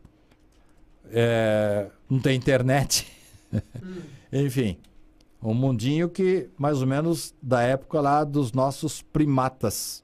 [1.11, 3.11] é, não tem internet.
[3.81, 4.01] Hum.
[4.33, 4.77] Enfim,
[5.41, 10.03] um mundinho que mais ou menos da época lá dos nossos primatas,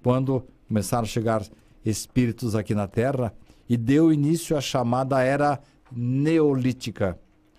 [0.00, 1.42] quando começaram a chegar
[1.84, 3.32] espíritos aqui na Terra
[3.68, 5.60] e deu início à chamada era
[5.90, 7.18] neolítica.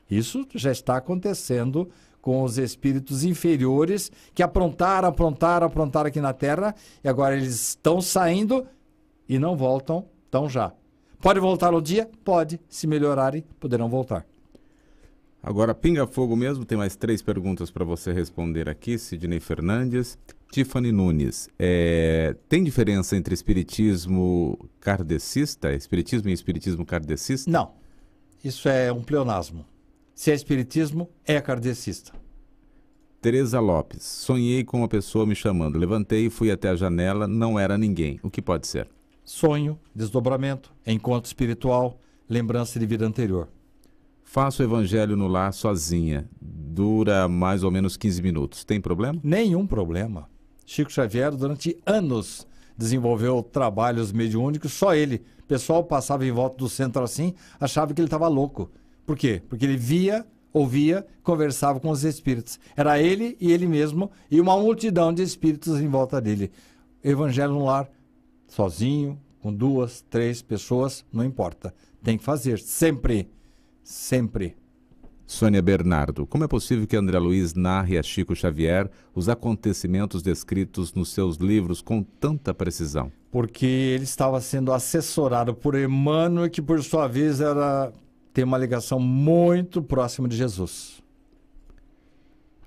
[0.09, 1.89] Isso já está acontecendo
[2.21, 8.01] com os espíritos inferiores que aprontaram, aprontaram, aprontaram aqui na Terra e agora eles estão
[8.01, 8.65] saindo
[9.27, 10.71] e não voltam tão já.
[11.19, 12.09] Pode voltar no dia?
[12.23, 12.59] Pode.
[12.67, 14.25] Se melhorarem, poderão voltar.
[15.41, 20.17] Agora, pinga fogo mesmo, tem mais três perguntas para você responder aqui, Sidney Fernandes.
[20.53, 27.49] Tiffany Nunes, é, tem diferença entre espiritismo kardecista, espiritismo e espiritismo kardecista?
[27.49, 27.71] Não,
[28.43, 29.65] isso é um pleonasmo.
[30.13, 32.13] Se é espiritismo, é kardecista.
[33.19, 37.57] Tereza Lopes, sonhei com uma pessoa me chamando, levantei e fui até a janela, não
[37.57, 38.19] era ninguém.
[38.21, 38.87] O que pode ser?
[39.25, 41.99] Sonho, desdobramento, encontro espiritual,
[42.29, 43.49] lembrança de vida anterior.
[44.23, 46.29] Faço o evangelho no lar sozinha.
[46.39, 48.63] Dura mais ou menos 15 minutos.
[48.63, 49.19] Tem problema?
[49.23, 50.31] Nenhum problema.
[50.65, 52.47] Chico Xavier, durante anos,
[52.77, 55.23] desenvolveu trabalhos mediúnicos, só ele.
[55.39, 58.71] O pessoal passava em volta do centro assim, achava que ele estava louco.
[59.05, 59.41] Por quê?
[59.47, 62.59] Porque ele via, ouvia, conversava com os espíritos.
[62.75, 66.51] Era ele e ele mesmo e uma multidão de espíritos em volta dele.
[67.03, 67.89] Evangelho no lar,
[68.47, 71.73] sozinho, com duas, três pessoas, não importa.
[72.01, 73.29] Tem que fazer, sempre
[73.83, 74.55] sempre.
[75.33, 80.93] Sônia Bernardo, como é possível que André Luiz narre a Chico Xavier os acontecimentos descritos
[80.93, 83.11] nos seus livros com tanta precisão?
[83.31, 87.91] Porque ele estava sendo assessorado por Emmanuel, que por sua vez era
[88.31, 91.01] tem uma ligação muito próxima de Jesus.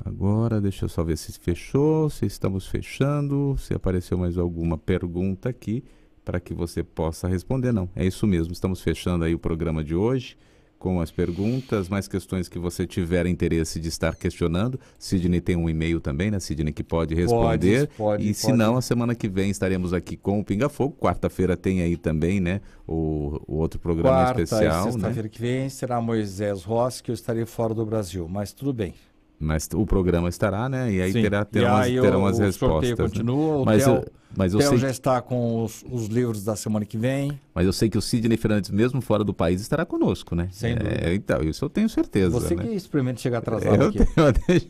[0.05, 5.49] Agora, deixa eu só ver se fechou, se estamos fechando, se apareceu mais alguma pergunta
[5.49, 5.85] aqui
[6.25, 7.71] para que você possa responder.
[7.71, 10.37] Não, é isso mesmo, estamos fechando aí o programa de hoje
[10.79, 14.79] com as perguntas, mais questões que você tiver interesse de estar questionando.
[14.99, 17.87] Sidney tem um e-mail também, né, Sidney, que pode responder.
[17.89, 18.59] Pode, pode, e se pode.
[18.59, 20.97] não, a semana que vem estaremos aqui com o Pinga Fogo.
[20.99, 24.85] Quarta-feira tem aí também, né, o, o outro programa Quarta especial.
[24.85, 24.93] Né?
[24.93, 25.29] Sexta-feira né?
[25.29, 28.95] que vem será Moisés Rossi, que eu estarei fora do Brasil, mas tudo bem.
[29.39, 30.91] Mas o programa estará, né?
[30.91, 31.23] E aí Sim.
[31.23, 32.93] terá, terão, e aí as, terão o, as respostas.
[32.93, 33.65] O sorteio continua, né?
[33.67, 36.97] mas Theo, eu, mas eu sei já está com os, os, livros da semana que
[36.97, 37.39] vem.
[37.55, 40.49] Mas eu sei que o Sidney Fernandes, mesmo fora do país, estará conosco, né?
[40.53, 41.15] Sem é.
[41.15, 42.31] Então, isso eu tenho certeza.
[42.31, 42.65] Você né?
[42.65, 43.99] que experimenta chegar atrasado eu aqui.
[44.47, 44.63] Tenho,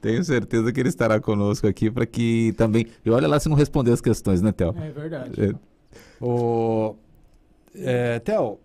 [0.00, 2.86] tenho certeza que ele estará conosco aqui para que também.
[3.04, 4.74] E olha lá se não responder as questões, né, Theo?
[4.78, 5.32] É verdade.
[5.42, 5.54] É.
[6.24, 6.96] O...
[7.74, 8.58] É, Theo,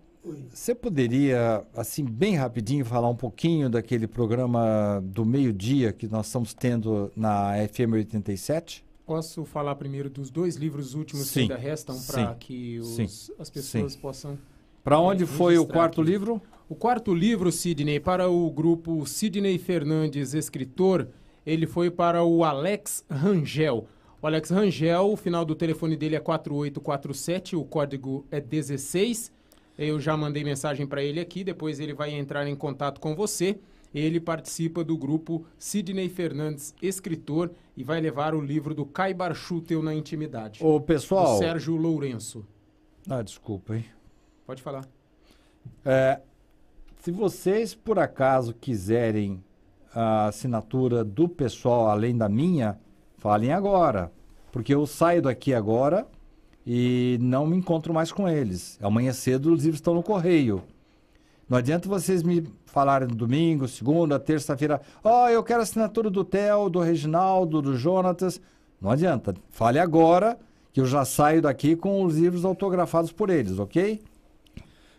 [0.50, 6.54] você poderia, assim, bem rapidinho, falar um pouquinho daquele programa do meio-dia que nós estamos
[6.54, 8.84] tendo na FM 87?
[9.04, 11.32] Posso falar primeiro dos dois livros últimos Sim.
[11.32, 13.98] que ainda restam para que os, as pessoas Sim.
[13.98, 14.38] possam.
[14.82, 16.10] Para onde é, foi o quarto aqui.
[16.10, 16.40] livro?
[16.68, 21.08] O quarto livro, Sidney, para o grupo Sidney Fernandes, escritor,
[21.44, 23.86] ele foi para o Alex Rangel.
[24.22, 29.30] O Alex Rangel, o final do telefone dele é 4847, o código é 16.
[29.76, 33.58] Eu já mandei mensagem para ele aqui, depois ele vai entrar em contato com você.
[33.92, 39.82] Ele participa do grupo Sidney Fernandes, escritor, e vai levar o livro do Caibar Schutel
[39.82, 40.60] na intimidade.
[40.64, 41.34] O pessoal.
[41.34, 42.44] Do Sérgio Lourenço.
[43.08, 43.84] Ah, desculpa, hein?
[44.46, 44.88] Pode falar.
[45.84, 46.20] É,
[47.00, 49.42] se vocês, por acaso, quiserem
[49.94, 52.78] a assinatura do pessoal além da minha,
[53.18, 54.10] falem agora.
[54.50, 56.06] Porque eu saio daqui agora
[56.66, 58.78] e não me encontro mais com eles.
[58.82, 60.62] Amanhã cedo os livros estão no correio.
[61.48, 66.10] Não adianta vocês me falarem no domingo, segunda, terça-feira, ó, oh, eu quero a assinatura
[66.10, 68.40] do Theo, do Reginaldo, do Jonatas.
[68.80, 69.34] Não adianta.
[69.50, 70.38] Fale agora
[70.72, 74.02] que eu já saio daqui com os livros autografados por eles, ok?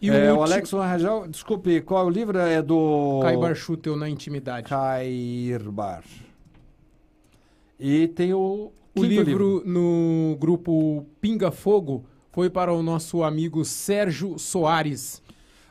[0.02, 2.38] E é, o, o Alex Rangel, desculpe, qual é o livro?
[2.38, 3.20] É do...
[3.24, 4.70] Caibar Schutel na Intimidade.
[4.70, 6.04] Cairbar.
[7.80, 13.64] E tem o o livro, livro no grupo Pinga Fogo foi para o nosso amigo
[13.64, 15.22] Sérgio Soares.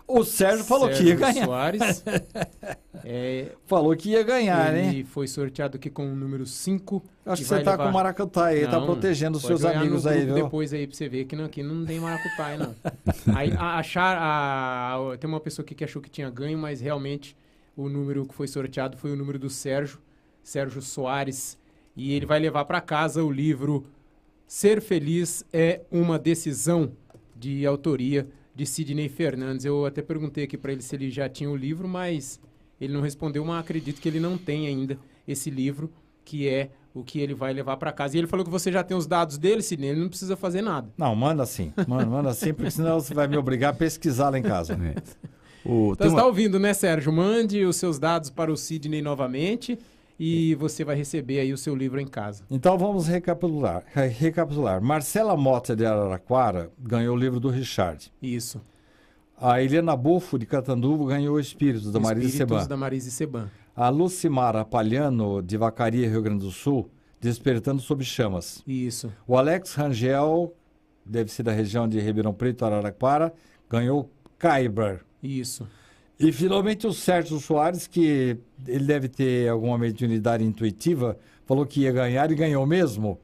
[0.07, 1.45] O Sérgio falou Sérgio que ia ganhar.
[1.47, 2.05] Soares.
[3.05, 4.89] é, falou que ia ganhar, ele?
[4.89, 7.03] Ele foi sorteado aqui com o número 5.
[7.25, 7.85] Acho que você tá levar...
[7.85, 10.35] com o Maracutá aí, tá não, tá protegendo os seus amigos aí, viu?
[10.35, 12.75] depois aí pra você ver que não, aqui não tem Maracutá aí, não.
[13.35, 17.35] aí, a, achar, a, tem uma pessoa aqui que achou que tinha ganho, mas realmente
[17.75, 19.99] o número que foi sorteado foi o número do Sérgio,
[20.43, 21.59] Sérgio Soares.
[21.97, 23.86] E ele vai levar para casa o livro
[24.47, 26.92] Ser Feliz é uma Decisão,
[27.36, 29.64] de autoria de Sidney Fernandes.
[29.64, 32.40] Eu até perguntei aqui para ele se ele já tinha o livro, mas
[32.80, 35.90] ele não respondeu, mas acredito que ele não tem ainda esse livro,
[36.24, 38.16] que é o que ele vai levar para casa.
[38.16, 40.62] E ele falou que você já tem os dados dele, Sidney, ele não precisa fazer
[40.62, 40.88] nada.
[40.97, 41.72] Não, manda sim.
[41.88, 44.74] Manda, manda sim, porque senão você vai me obrigar a pesquisar lá em casa.
[44.74, 44.95] É.
[45.68, 46.26] O, então você está uma...
[46.26, 47.12] ouvindo, né, Sérgio?
[47.12, 49.78] Mande os seus dados para o Sidney novamente
[50.19, 52.45] e você vai receber aí o seu livro em casa.
[52.51, 53.85] Então vamos recapitular.
[53.93, 54.81] recapitular.
[54.83, 58.12] Marcela Mota de Araraquara ganhou o livro do Richard.
[58.23, 58.61] Isso.
[59.37, 62.67] A Helena Bufo de Catanduvo ganhou o Espírito da Marise Seban.
[62.67, 63.51] da Marise Seban.
[63.75, 66.89] A Lucimara Palhano de Vacaria, Rio Grande do Sul,
[67.25, 68.62] Despertando sob chamas.
[68.67, 69.11] Isso.
[69.27, 70.55] O Alex Rangel,
[71.07, 73.33] deve ser da região de Ribeirão Preto, Araraquara,
[73.67, 75.01] ganhou Kyber.
[75.23, 75.67] Isso.
[76.19, 78.37] E finalmente o Sérgio Soares, que
[78.67, 83.19] ele deve ter alguma mediunidade intuitiva, falou que ia ganhar e ganhou mesmo.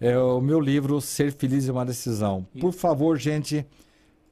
[0.00, 2.44] É o meu livro Ser Feliz é uma Decisão.
[2.60, 3.64] Por favor, gente,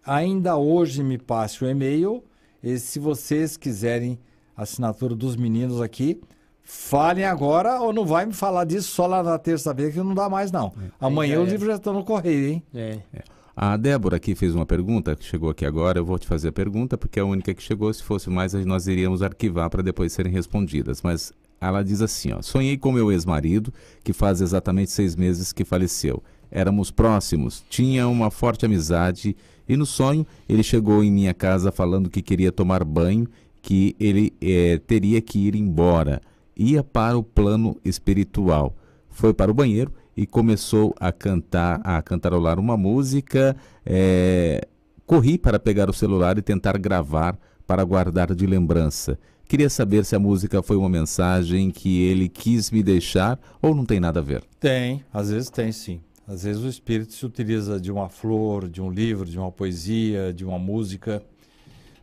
[0.04, 2.24] ainda hoje me passe o e-mail.
[2.62, 4.18] E se vocês quiserem
[4.56, 6.20] a assinatura dos meninos aqui,
[6.62, 10.28] falem agora ou não vai me falar disso só lá na terça-feira que não dá
[10.28, 10.72] mais não.
[10.76, 10.90] É.
[11.00, 11.38] Amanhã é.
[11.38, 12.62] os livros já estão no correio, hein?
[12.74, 12.98] É.
[13.14, 13.22] é.
[13.62, 15.98] A Débora aqui fez uma pergunta, que chegou aqui agora.
[15.98, 17.92] Eu vou te fazer a pergunta, porque é a única que chegou.
[17.92, 21.02] Se fosse mais, nós iríamos arquivar para depois serem respondidas.
[21.02, 21.30] Mas
[21.60, 23.70] ela diz assim: ó, Sonhei com meu ex-marido,
[24.02, 26.22] que faz exatamente seis meses que faleceu.
[26.50, 29.36] Éramos próximos, tinha uma forte amizade,
[29.68, 33.28] e no sonho ele chegou em minha casa falando que queria tomar banho,
[33.60, 36.22] que ele é, teria que ir embora.
[36.56, 38.74] Ia para o plano espiritual.
[39.10, 43.56] Foi para o banheiro e começou a cantar, a cantarolar uma música.
[43.86, 44.68] É,
[45.06, 49.18] corri para pegar o celular e tentar gravar para guardar de lembrança.
[49.48, 53.86] Queria saber se a música foi uma mensagem que ele quis me deixar ou não
[53.86, 54.44] tem nada a ver.
[54.60, 56.02] Tem, às vezes tem sim.
[56.28, 60.34] Às vezes o espírito se utiliza de uma flor, de um livro, de uma poesia,
[60.34, 61.22] de uma música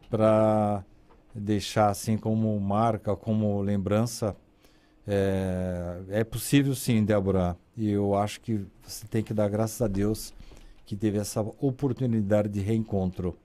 [0.09, 0.83] para
[1.35, 4.35] deixar assim como marca, como lembrança
[5.07, 7.55] é, é possível sim, Débora.
[7.77, 10.33] E eu acho que você tem que dar graças a Deus
[10.83, 13.37] que teve essa oportunidade de reencontro.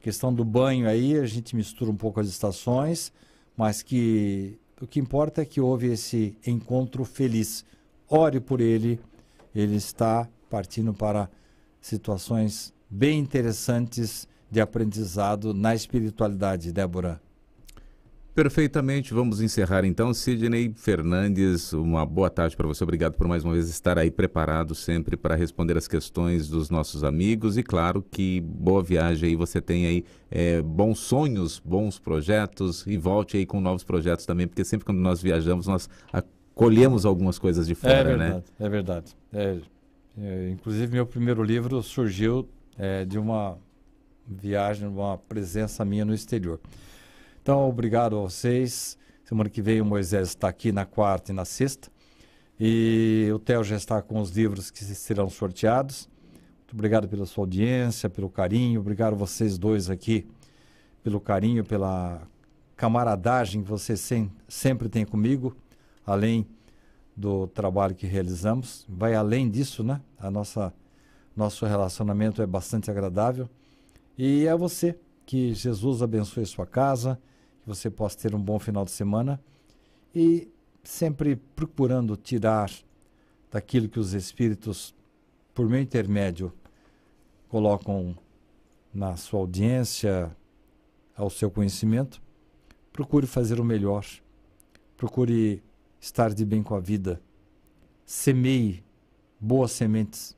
[0.00, 3.12] Questão do banho aí, a gente mistura um pouco as estações,
[3.56, 7.64] mas que o que importa é que houve esse encontro feliz.
[8.08, 8.98] Ore por ele,
[9.54, 11.30] ele está partindo para
[11.80, 17.20] situações bem interessantes de aprendizado na espiritualidade, Débora.
[18.34, 20.14] Perfeitamente, vamos encerrar então.
[20.14, 22.84] Sidney Fernandes, uma boa tarde para você.
[22.84, 27.02] Obrigado por mais uma vez estar aí preparado sempre para responder as questões dos nossos
[27.02, 27.58] amigos.
[27.58, 32.96] E claro que boa viagem aí, você tem aí é, bons sonhos, bons projetos e
[32.96, 35.88] volte aí com novos projetos também, porque sempre quando nós viajamos, nós
[36.54, 38.42] colhemos algumas coisas de fora, é verdade, né?
[38.60, 39.16] É verdade.
[39.32, 39.58] É,
[40.18, 43.58] é, inclusive, meu primeiro livro surgiu é, de uma
[44.26, 46.60] viagem, uma presença minha no exterior.
[47.50, 48.96] Então, obrigado a vocês.
[49.24, 51.90] Semana que vem o Moisés está aqui na quarta e na sexta.
[52.60, 56.08] E o Theo já está com os livros que serão sorteados.
[56.58, 58.78] Muito obrigado pela sua audiência, pelo carinho.
[58.78, 60.28] Obrigado a vocês dois aqui
[61.02, 62.22] pelo carinho, pela
[62.76, 65.56] camaradagem que vocês sem, sempre têm comigo,
[66.06, 66.46] além
[67.16, 68.86] do trabalho que realizamos.
[68.88, 70.00] Vai além disso, né?
[70.16, 70.72] A nossa
[71.34, 73.50] nosso relacionamento é bastante agradável.
[74.16, 74.96] E é você
[75.26, 77.18] que Jesus abençoe sua casa,
[77.74, 79.40] você possa ter um bom final de semana
[80.14, 80.48] e
[80.82, 82.70] sempre procurando tirar
[83.50, 84.94] daquilo que os espíritos,
[85.54, 86.52] por meu intermédio,
[87.48, 88.16] colocam
[88.92, 90.34] na sua audiência,
[91.16, 92.20] ao seu conhecimento,
[92.92, 94.04] procure fazer o melhor,
[94.96, 95.62] procure
[96.00, 97.20] estar de bem com a vida,
[98.04, 98.82] semeie
[99.38, 100.36] boas sementes,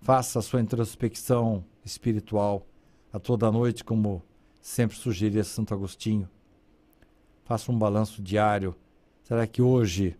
[0.00, 2.66] faça a sua introspecção espiritual
[3.12, 4.22] a toda noite, como
[4.60, 6.28] sempre sugeria Santo Agostinho.
[7.44, 8.74] Faça um balanço diário.
[9.22, 10.16] Será que hoje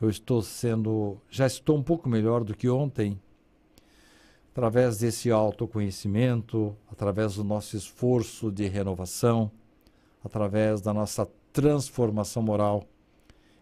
[0.00, 3.20] eu estou sendo, já estou um pouco melhor do que ontem?
[4.52, 9.50] Através desse autoconhecimento, através do nosso esforço de renovação,
[10.24, 12.84] através da nossa transformação moral,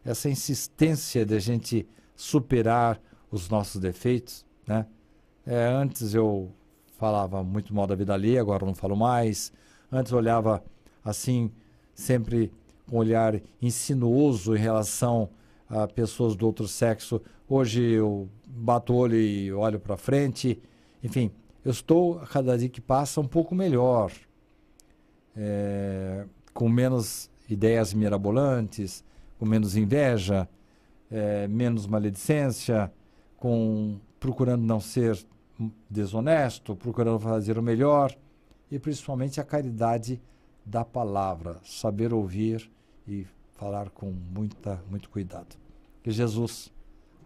[0.04, 3.00] essa insistência de a gente superar
[3.30, 4.86] os nossos defeitos, né?
[5.46, 6.52] É, antes eu
[6.98, 9.52] falava muito mal da vida ali, agora não falo mais
[9.90, 10.62] Antes olhava
[11.04, 11.50] assim,
[11.94, 12.52] sempre
[12.86, 15.30] com um olhar insinuoso em relação
[15.68, 17.20] a pessoas do outro sexo.
[17.48, 20.60] Hoje eu bato o olho e olho para frente.
[21.02, 21.30] Enfim,
[21.64, 24.12] eu estou, a cada dia que passa, um pouco melhor.
[25.36, 29.04] É, com menos ideias mirabolantes,
[29.38, 30.48] com menos inveja,
[31.10, 32.92] é, menos maledicência,
[33.36, 35.18] com procurando não ser
[35.88, 38.14] desonesto, procurando fazer o melhor
[38.70, 40.20] e principalmente a caridade
[40.64, 42.70] da palavra, saber ouvir
[43.06, 45.56] e falar com muita, muito cuidado.
[46.02, 46.72] Que Jesus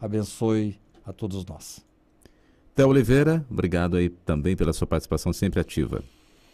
[0.00, 1.84] abençoe a todos nós.
[2.74, 6.02] Té Oliveira, obrigado aí também pela sua participação sempre ativa.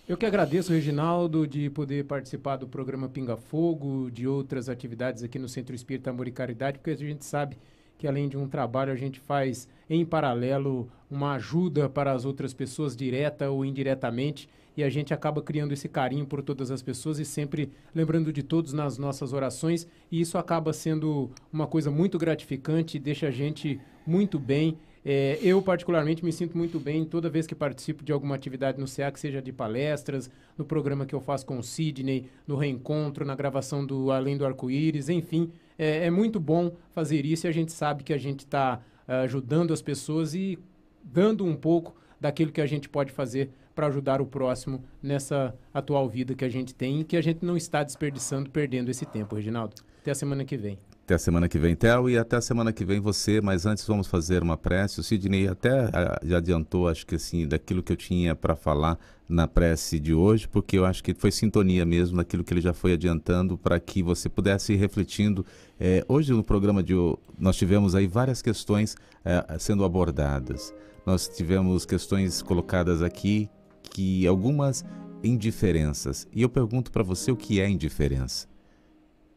[0.08, 5.38] Eu que agradeço, Reginaldo, de poder participar do programa Pinga Fogo, de outras atividades aqui
[5.38, 7.58] no Centro Espírita Amor e Caridade, porque a gente sabe
[7.98, 12.54] que além de um trabalho, a gente faz em paralelo uma ajuda para as outras
[12.54, 14.48] pessoas, direta ou indiretamente,
[14.78, 18.42] e a gente acaba criando esse carinho por todas as pessoas e sempre lembrando de
[18.42, 23.80] todos nas nossas orações, e isso acaba sendo uma coisa muito gratificante, deixa a gente
[24.06, 28.34] muito bem é, eu, particularmente, me sinto muito bem toda vez que participo de alguma
[28.34, 32.26] atividade no CA, que seja de palestras, no programa que eu faço com o Sidney,
[32.46, 35.50] no reencontro, na gravação do Além do Arco-Íris, enfim.
[35.78, 39.12] É, é, muito bom fazer isso e a gente sabe que a gente está uh,
[39.24, 40.58] ajudando as pessoas e
[41.02, 46.08] dando um pouco daquilo que a gente pode fazer para ajudar o próximo nessa atual
[46.08, 49.36] vida que a gente tem e que a gente não está desperdiçando, perdendo esse tempo,
[49.36, 49.76] Reginaldo.
[50.00, 50.76] Até a semana que vem.
[51.04, 53.86] Até a semana que vem, Theo, e até a semana que vem você, mas antes
[53.86, 54.98] vamos fazer uma prece.
[54.98, 58.98] O Sidney até ah, já adiantou, acho que assim, daquilo que eu tinha para falar
[59.28, 62.72] na prece de hoje, porque eu acho que foi sintonia mesmo daquilo que ele já
[62.72, 65.46] foi adiantando para que você pudesse ir refletindo.
[65.78, 66.94] É, hoje no programa de
[67.38, 70.74] nós tivemos aí várias questões é, sendo abordadas.
[71.06, 73.48] Nós tivemos questões colocadas aqui
[73.82, 74.84] que algumas
[75.22, 76.26] indiferenças.
[76.32, 78.46] E eu pergunto para você o que é indiferença.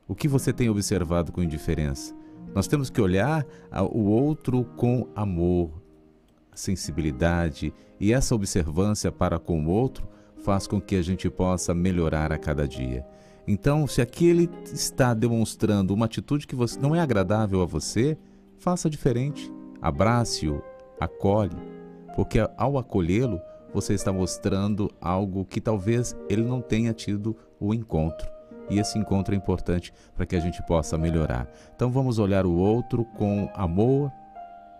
[0.07, 2.13] O que você tem observado com indiferença?
[2.53, 3.45] Nós temos que olhar
[3.91, 5.71] o outro com amor,
[6.53, 10.07] sensibilidade e essa observância para com o outro
[10.43, 13.05] faz com que a gente possa melhorar a cada dia.
[13.47, 18.17] Então, se aquele está demonstrando uma atitude que você, não é agradável a você,
[18.57, 19.51] faça diferente.
[19.81, 20.61] Abrace-o,
[20.99, 21.55] acolhe,
[22.15, 23.39] porque ao acolhê-lo,
[23.73, 28.29] você está mostrando algo que talvez ele não tenha tido o encontro
[28.71, 31.47] e esse encontro é importante para que a gente possa melhorar.
[31.75, 34.09] Então vamos olhar o outro com amor,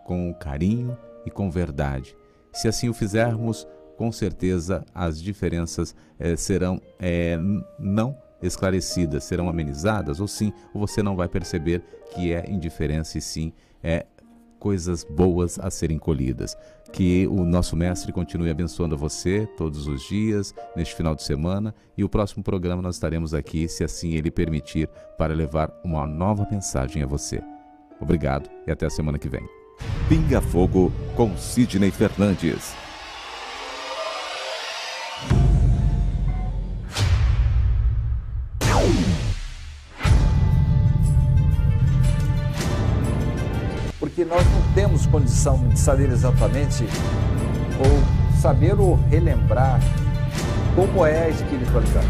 [0.05, 2.15] com carinho e com verdade.
[2.53, 3.67] Se assim o fizermos,
[3.97, 7.37] com certeza as diferenças é, serão é,
[7.77, 11.83] não esclarecidas, serão amenizadas, ou sim, você não vai perceber
[12.13, 14.05] que é indiferença e sim é
[14.61, 16.55] coisas boas a serem colhidas.
[16.93, 22.03] Que o nosso Mestre continue abençoando você todos os dias, neste final de semana, e
[22.03, 24.87] o próximo programa nós estaremos aqui, se assim Ele permitir,
[25.17, 27.41] para levar uma nova mensagem a você.
[27.99, 29.43] Obrigado e até a semana que vem.
[30.07, 32.75] Pinga Fogo com Sidney Fernandes.
[45.11, 46.85] Condição de saber exatamente
[47.77, 49.79] ou saber ou relembrar
[50.75, 52.07] como é a espiritualidade.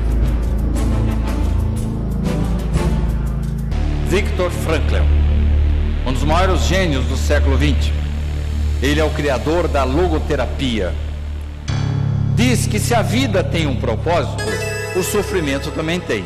[4.08, 4.96] Viktor Frankl,
[6.06, 7.92] um dos maiores gênios do século XX.
[8.82, 10.94] Ele é o criador da logoterapia.
[12.36, 14.44] Diz que se a vida tem um propósito,
[14.96, 16.26] o sofrimento também tem.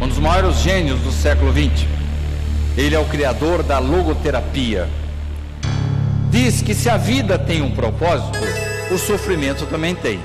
[0.00, 1.86] um dos maiores gênios do século XX.
[2.76, 4.88] Ele é o criador da logoterapia.
[6.30, 8.38] Diz que se a vida tem um propósito,
[8.90, 10.20] o sofrimento também tem.